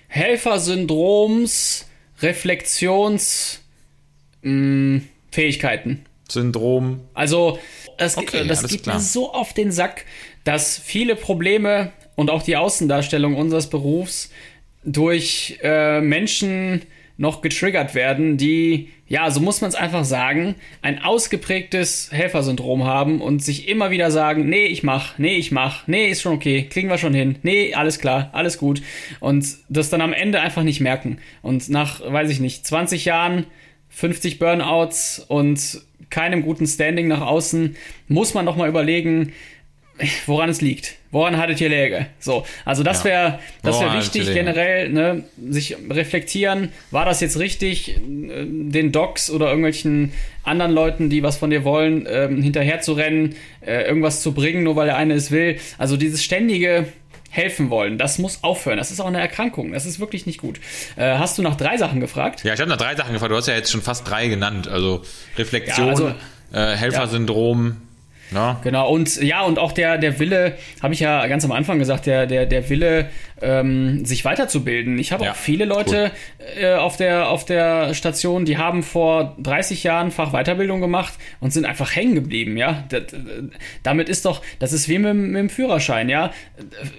[0.08, 1.86] Helfersyndroms,
[2.22, 3.62] Reflexions,
[4.42, 5.02] mh,
[5.32, 6.06] Fähigkeiten.
[6.30, 7.02] Syndrom.
[7.14, 7.60] Also,
[7.98, 8.96] das, Okay, das geht klar.
[8.96, 10.06] mir so auf den Sack,
[10.44, 14.32] dass viele Probleme und auch die Außendarstellung unseres Berufs
[14.84, 16.84] durch äh, Menschen
[17.16, 23.22] noch getriggert werden, die, ja, so muss man es einfach sagen, ein ausgeprägtes Helfersyndrom haben
[23.22, 26.64] und sich immer wieder sagen, nee, ich mach, nee, ich mach, nee, ist schon okay,
[26.64, 28.82] kriegen wir schon hin, nee, alles klar, alles gut.
[29.20, 31.20] Und das dann am Ende einfach nicht merken.
[31.44, 33.46] Und nach, weiß ich nicht, 20 Jahren,
[33.94, 37.76] 50 Burnouts und keinem guten Standing nach außen,
[38.08, 39.34] muss man doch mal überlegen,
[40.26, 40.96] woran es liegt.
[41.12, 42.08] Woran hattet ihr Läge?
[42.20, 43.06] So, also das Ja.
[43.06, 48.00] wäre das hattet wichtig generell, ne, sich reflektieren, war das jetzt richtig, äh,
[48.48, 50.12] den Docs oder irgendwelchen
[50.44, 54.64] anderen Leuten, die was von dir wollen, ähm, hinterher zu rennen, äh, irgendwas zu bringen,
[54.64, 55.58] nur weil der eine es will.
[55.78, 56.88] Also dieses ständige
[57.34, 58.78] helfen wollen, das muss aufhören.
[58.78, 59.72] Das ist auch eine Erkrankung.
[59.74, 60.60] Das ist wirklich nicht gut.
[60.96, 62.44] Äh, hast du nach drei Sachen gefragt?
[62.44, 63.32] Ja, ich habe nach drei Sachen gefragt.
[63.32, 64.68] Du hast ja jetzt schon fast drei genannt.
[64.68, 65.02] Also
[65.38, 66.08] Reflexion, Ja, also-
[66.54, 67.78] äh, Helfersyndrom.
[68.32, 68.60] Ja.
[68.64, 72.06] Genau, und ja, und auch der, der Wille, habe ich ja ganz am Anfang gesagt,
[72.08, 73.10] der, der, der Wille,
[73.44, 74.98] ähm, sich weiterzubilden.
[74.98, 76.12] Ich habe Ja, auch viele Leute
[76.60, 81.52] äh, auf, der, auf der Station, die haben vor 30 Jahren Fach Weiterbildung gemacht und
[81.52, 82.86] sind einfach hängen geblieben, ja.
[82.90, 83.04] Das,
[83.84, 86.32] damit ist doch, das ist wie mit, dem- mit dem Führerschein, ja.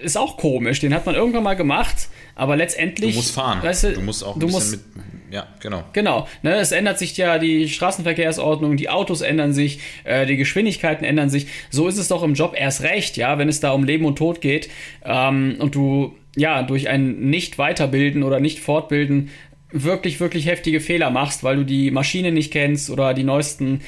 [0.03, 3.15] Ist auch komisch, den hat man irgendwann mal gemacht, aber Du letztendlich.
[3.17, 3.63] musst fahren.
[3.63, 5.05] Weißt du, du musst auch ein du bisschen musst, mit.
[5.31, 5.83] Ja, genau.
[5.93, 11.05] Genau, ne, es ändert sich ja die Straßenverkehrsordnung, die Autos ändern sich, äh, die Geschwindigkeiten
[11.05, 11.47] ändern sich.
[11.71, 14.17] So ist es doch im Job erst recht, ja, wenn es da um Leben und
[14.17, 14.69] Tod geht
[15.05, 19.31] ähm, und du ja durch ein Nicht-Weiterbilden oder Nicht-Fortbilden
[19.71, 23.81] wirklich, wirklich heftige Fehler machst, weil du die Maschine nicht kennst oder die neuesten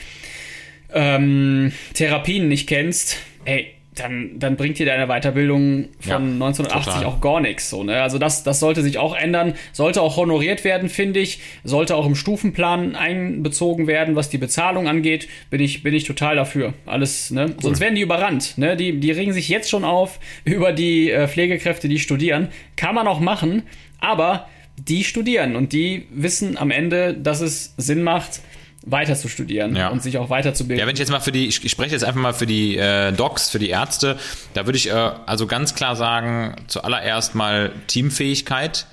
[0.92, 7.04] ähm, Therapien nicht kennst, ey, dann, dann bringt dir deine Weiterbildung von Ja, 1980 total.
[7.06, 7.70] auch gar nichts.
[7.70, 8.02] So, ne?
[8.02, 12.06] Also das, das sollte sich auch ändern, sollte auch honoriert werden, finde ich, sollte auch
[12.06, 16.74] im Stufenplan einbezogen werden, was die Bezahlung angeht, bin ich, bin ich total dafür.
[16.84, 17.54] Alles, ne?
[17.60, 18.58] Sonst werden die überrannt.
[18.58, 18.76] Ne?
[18.76, 22.48] Die, die regen sich jetzt schon auf über die äh, Pflegekräfte, die studieren.
[22.76, 23.62] Kann man auch machen,
[23.98, 28.40] aber die studieren und die wissen am Ende, dass es Sinn macht,
[28.86, 29.88] weiter zu studieren Ja.
[29.88, 30.80] und sich auch weiterzubilden.
[30.80, 33.12] Ja, wenn ich jetzt mal für die, ich, spreche jetzt einfach mal für die äh,
[33.12, 34.16] Docs, für die Ärzte,
[34.54, 34.92] da würde ich äh,
[35.26, 38.86] also ganz klar sagen, zuallererst mal Teamfähigkeit.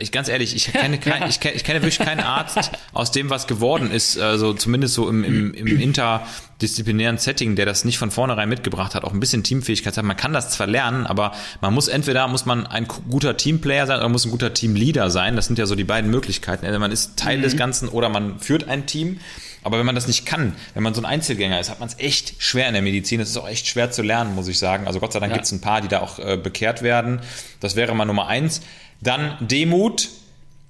[0.00, 3.30] Ich ganz ehrlich, ich kenne, kein, ich, kenne, ich kenne wirklich keinen Arzt, aus dem
[3.30, 8.10] was geworden ist, also zumindest so im, im, im interdisziplinären Setting, der das nicht von
[8.10, 10.04] vornherein mitgebracht hat, auch ein bisschen Teamfähigkeit hat.
[10.04, 13.98] Man kann das zwar lernen, aber man muss entweder muss man ein guter Teamplayer sein
[13.98, 15.36] oder muss ein guter Teamleader sein.
[15.36, 16.64] Das sind ja so die beiden Möglichkeiten.
[16.64, 19.18] Entweder man ist Teil des Ganzen oder man führt ein Team.
[19.64, 21.96] Aber wenn man das nicht kann, wenn man so ein Einzelgänger ist, hat man es
[22.00, 23.20] echt schwer in der Medizin.
[23.20, 24.88] Das ist auch echt schwer zu lernen, muss ich sagen.
[24.88, 25.36] Also Gott sei Dank Ja.
[25.36, 27.20] gibt es ein paar, die da auch äh, bekehrt werden.
[27.60, 28.62] Das wäre mal Nummer eins.
[29.02, 30.08] Dann Demut.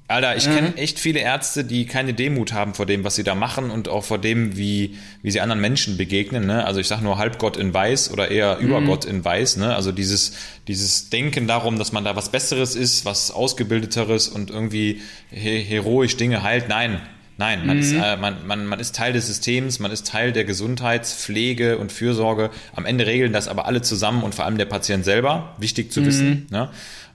[0.09, 3.35] Alter, ich kenne echt viele Ärzte, die keine Demut haben vor dem, was sie da
[3.35, 6.47] machen und auch vor dem, wie, wie sie anderen Menschen begegnen.
[6.47, 6.67] Ne?
[6.67, 9.57] Also ich sage nur Halbgott in Weiß oder eher Übergott in Weiß.
[9.57, 9.75] Ne?
[9.75, 10.35] Also dieses,
[10.69, 16.19] dieses Denken darum, dass man da was Besseres ist, was Ausgebildeteres und irgendwie he heroisch
[16.19, 16.69] Dinge heilt.
[16.69, 17.01] Nein,
[17.39, 20.45] Nein, man, ist, äh, man, man, man ist Teil des Systems, man ist Teil der
[20.45, 22.51] Gesundheitspflege und Fürsorge.
[22.75, 25.55] Am Ende regeln das aber alle zusammen und vor allem der Patient selber.
[25.59, 26.47] Wichtig zu wissen.
[26.51, 26.69] Ne?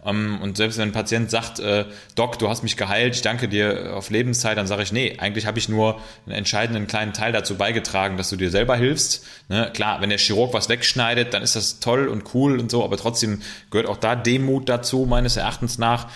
[0.07, 3.47] Ähm, und selbst wenn ein Patient sagt, äh, Doc, du hast mich geheilt, ich danke
[3.47, 7.32] dir auf Lebenszeit, dann sage ich, nee, eigentlich habe ich nur einen entscheidenden kleinen Teil
[7.32, 9.26] dazu beigetragen, dass du dir selber hilfst.
[9.49, 9.70] Ne?
[9.74, 12.97] Klar, wenn der Chirurg was wegschneidet, dann ist das toll und cool und so, aber
[12.97, 16.07] trotzdem gehört auch da Demut dazu, meines Erachtens nach.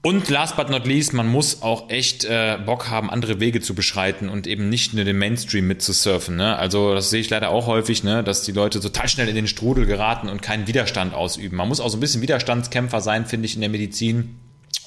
[0.00, 3.74] Und last but not least, man muss auch echt äh, Bock haben, andere Wege zu
[3.74, 6.36] beschreiten und eben nicht nur den Mainstream mitzusurfen.
[6.36, 6.56] Ne?
[6.56, 8.22] Also das sehe ich leider auch häufig, ne?
[8.22, 11.56] dass die Leute total schnell in den Strudel geraten und keinen Widerstand ausüben.
[11.56, 14.36] Man muss auch so ein bisschen Widerstandskämpfer sein, finde ich, in der Medizin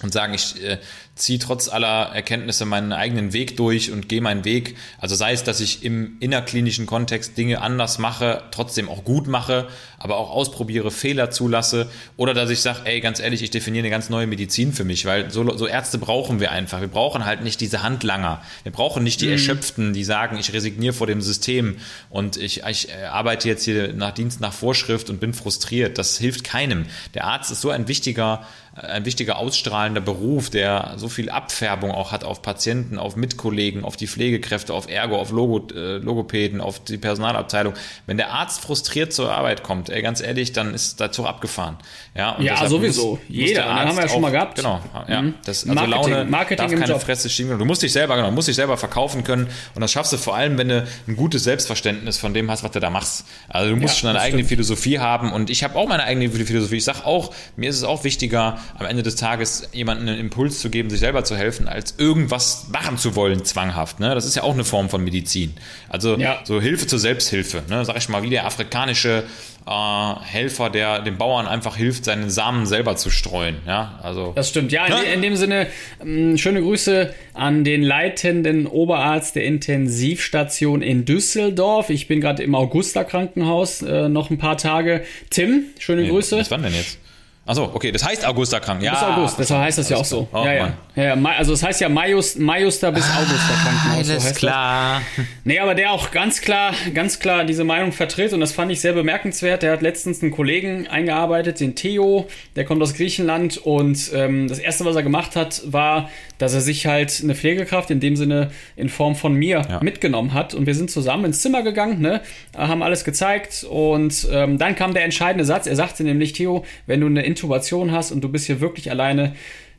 [0.04, 0.78] und sagen, ich äh,
[1.16, 4.76] ziehe trotz aller Erkenntnisse meinen eigenen Weg durch und gehe meinen Weg.
[4.98, 9.68] Also sei es, dass ich im innerklinischen Kontext Dinge anders mache, trotzdem auch gut mache,
[10.00, 13.92] aber auch ausprobiere, Fehler zulasse oder dass ich sage, ey, ganz ehrlich, ich definiere eine
[13.92, 16.82] ganz neue Medizin für mich, weil so, so Ärzte brauchen wir einfach.
[16.82, 18.42] Wir brauchen halt nicht diese Handlanger.
[18.64, 21.78] Wir brauchen nicht die Erschöpften, die sagen, ich resigniere vor dem System
[22.10, 25.98] und ich, ich äh, arbeite jetzt hier nach Dienst nach Vorschrift und bin frustriert.
[25.98, 26.86] Das hilft keinem.
[27.14, 32.14] Der Arzt ist so ein wichtiger ein wichtiger ausstrahlender Beruf, der so viel Abfärbung auch
[32.14, 36.82] hat auf Patienten, auf Mitkollegen, auf die Pflegekräfte, auf Ergo, auf Logo, äh, Logopäden, auf
[36.82, 37.74] die Personalabteilung.
[38.06, 41.76] Wenn der Arzt frustriert zur Arbeit kommt, ey, ganz ehrlich, dann ist der Zug abgefahren.
[42.16, 43.12] Ja, und Ja, sowieso.
[43.16, 43.64] muss Jeder.
[43.64, 44.56] dann haben wir ja schon mal auch- gehabt.
[44.56, 45.22] Genau, ja.
[45.22, 45.34] Mhm.
[45.44, 47.02] Das, also Marketing, Laune Marketing darf keine Job.
[47.02, 47.60] Fresse schieben.
[47.60, 50.36] Du musst dich selber, genau, musst dich selber verkaufen können und das schaffst du vor
[50.36, 53.26] allem, wenn du ein gutes Selbstverständnis von dem hast, was du da machst.
[53.50, 54.50] Also du musst Ja, schon deine eigene stimmt.
[54.50, 56.78] Philosophie haben und ich habe auch meine eigene Philosophie.
[56.78, 60.60] Ich sage auch, mir ist es auch wichtiger, am Ende des Tages jemandem einen Impuls
[60.60, 64.00] zu geben, sich selber zu helfen, als irgendwas machen zu wollen, zwanghaft.
[64.00, 64.14] Ne?
[64.16, 65.54] Das ist ja auch eine Form von Medizin.
[65.90, 66.40] Also Ja.
[66.44, 67.64] so Hilfe zur Selbsthilfe.
[67.70, 67.86] Ne?
[67.86, 69.24] Sag ich mal, wie der afrikanische
[69.68, 73.58] äh, Helfer, der dem Bauern einfach hilft, seine Samen selber zu streuen.
[73.68, 74.72] Ja, also Das stimmt.
[74.72, 75.68] Ja, in, de- in dem Sinne,
[76.04, 81.90] ähm, schöne Grüße an den leitenden Oberarzt der Intensivstation in Düsseldorf.
[81.92, 85.04] Ich bin gerade im Augusta Krankenhaus, äh, noch ein paar Tage.
[85.30, 86.38] Tim, schöne Grüße.
[86.38, 86.98] Bis wann denn jetzt?
[87.44, 88.84] Achso, okay, das heißt Augusta krank.
[88.84, 90.26] Ja, Bis August, deshalb heißt das ja auch alles so.
[90.26, 90.44] klar.
[90.44, 90.74] Oh, ja, ja.
[90.96, 91.24] Ja, ja.
[91.38, 93.82] Also es heißt ja Majus, Majuster bis Augusta Krankenhaus.
[93.84, 94.36] so heißt Alles das.
[94.36, 95.02] klar.
[95.44, 98.80] Nee, aber der auch ganz klar, ganz klar diese Meinung vertritt und das fand ich
[98.80, 99.64] sehr bemerkenswert.
[99.64, 104.60] Der hat letztens einen Kollegen eingearbeitet, den Theo, der kommt aus Griechenland und ähm, das
[104.60, 106.10] erste, was er gemacht hat, war,
[106.42, 109.80] dass er sich halt eine Pflegekraft in dem Sinne in Form von mir Ja.
[109.84, 112.22] mitgenommen hat und wir sind zusammen ins Zimmer gegangen, ne,
[112.58, 115.68] haben alles gezeigt und ähm, dann kam der entscheidende Satz.
[115.68, 119.34] Er sagte nämlich, Theo, wenn du eine Intubation hast und du bist hier wirklich alleine,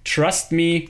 [0.05, 0.83] trust me,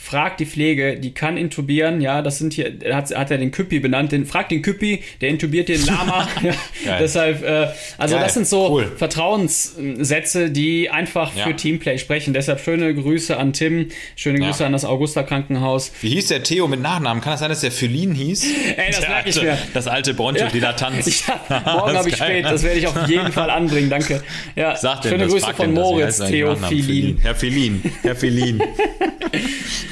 [0.00, 3.50] Frag die Pflege, die kann intubieren, ja, das sind hier, er hat, hat er den
[3.50, 6.28] Küppi benannt, den, frag den Küppi, der intubiert den Lama.
[6.86, 7.68] ja, deshalb, äh,
[7.98, 8.92] also Geil, das sind so cool.
[8.96, 11.52] Vertrauenssätze, die einfach für Ja.
[11.52, 12.32] Teamplay sprechen.
[12.32, 14.66] Deshalb schöne Grüße an Tim, schöne Grüße Ja.
[14.66, 15.92] an das Augusta Krankenhaus.
[16.00, 17.22] Wie hieß der Theo mit Nachnamen?
[17.22, 18.44] Kann das sein, dass der Philin hieß?
[18.76, 19.58] Ey, das der merk ich mir.
[19.74, 21.24] Das alte Broncho-Dilettanz.
[21.48, 24.22] Morgen habe ich spät, das werde ich auf jeden Fall anbringen, danke.
[24.54, 25.32] Ja, denn schöne das?
[25.32, 26.54] Grüße Fragt von denn Moritz, Theo?
[26.56, 27.18] Filin.
[27.20, 27.82] Herr Filin.
[28.02, 28.62] Herr Filin.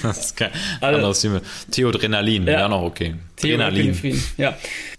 [0.03, 1.41] Das ist kein anderes Thema.
[1.71, 2.61] Theodrenalin, ja.
[2.61, 2.69] Ja.
[2.69, 3.15] noch okay.
[3.37, 3.95] Theo Adrenalin.
[3.95, 4.23] Frieden.
[4.37, 4.57] Ja.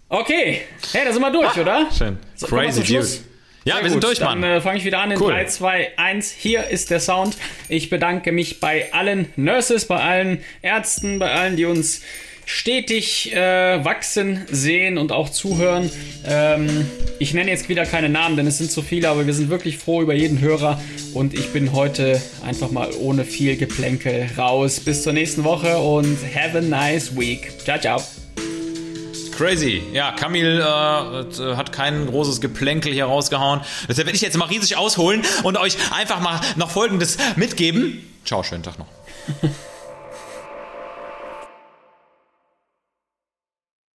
[0.09, 0.61] Okay,
[0.93, 1.87] hey, da sind wir durch, oder?
[1.95, 2.17] Schön.
[2.35, 2.85] So, Crazy.
[2.85, 3.23] Schluss?
[3.65, 4.41] Ja, Sehr wir sind gut, durch, Mann.
[4.41, 5.33] Dann äh, fange ich wieder an in Cool.
[5.33, 6.31] 3, 2, 1.
[6.31, 7.35] Hier ist der Sound.
[7.67, 12.01] Ich bedanke mich bei allen Nurses, bei allen Ärzten, bei allen, die uns
[12.47, 15.91] stetig äh, wachsen sehen und auch zuhören.
[16.25, 16.89] Ähm,
[17.19, 19.77] ich nenne jetzt wieder keine Namen, denn es sind zu viele, aber wir sind wirklich
[19.77, 20.81] froh über jeden Hörer
[21.13, 24.79] und ich bin heute einfach mal ohne viel Geplänkel raus.
[24.79, 27.51] Bis zur nächsten Woche und have a nice week.
[27.65, 28.01] Ciao, ciao.
[29.35, 29.83] Crazy.
[29.91, 33.59] Ja, Kamil äh, hat kein großes Geplänkel hier rausgehauen.
[33.89, 38.01] Deshalb werde ich jetzt mal riesig ausholen und euch einfach mal noch Folgendes mitgeben.
[38.23, 38.87] Ciao, schönen Tag noch.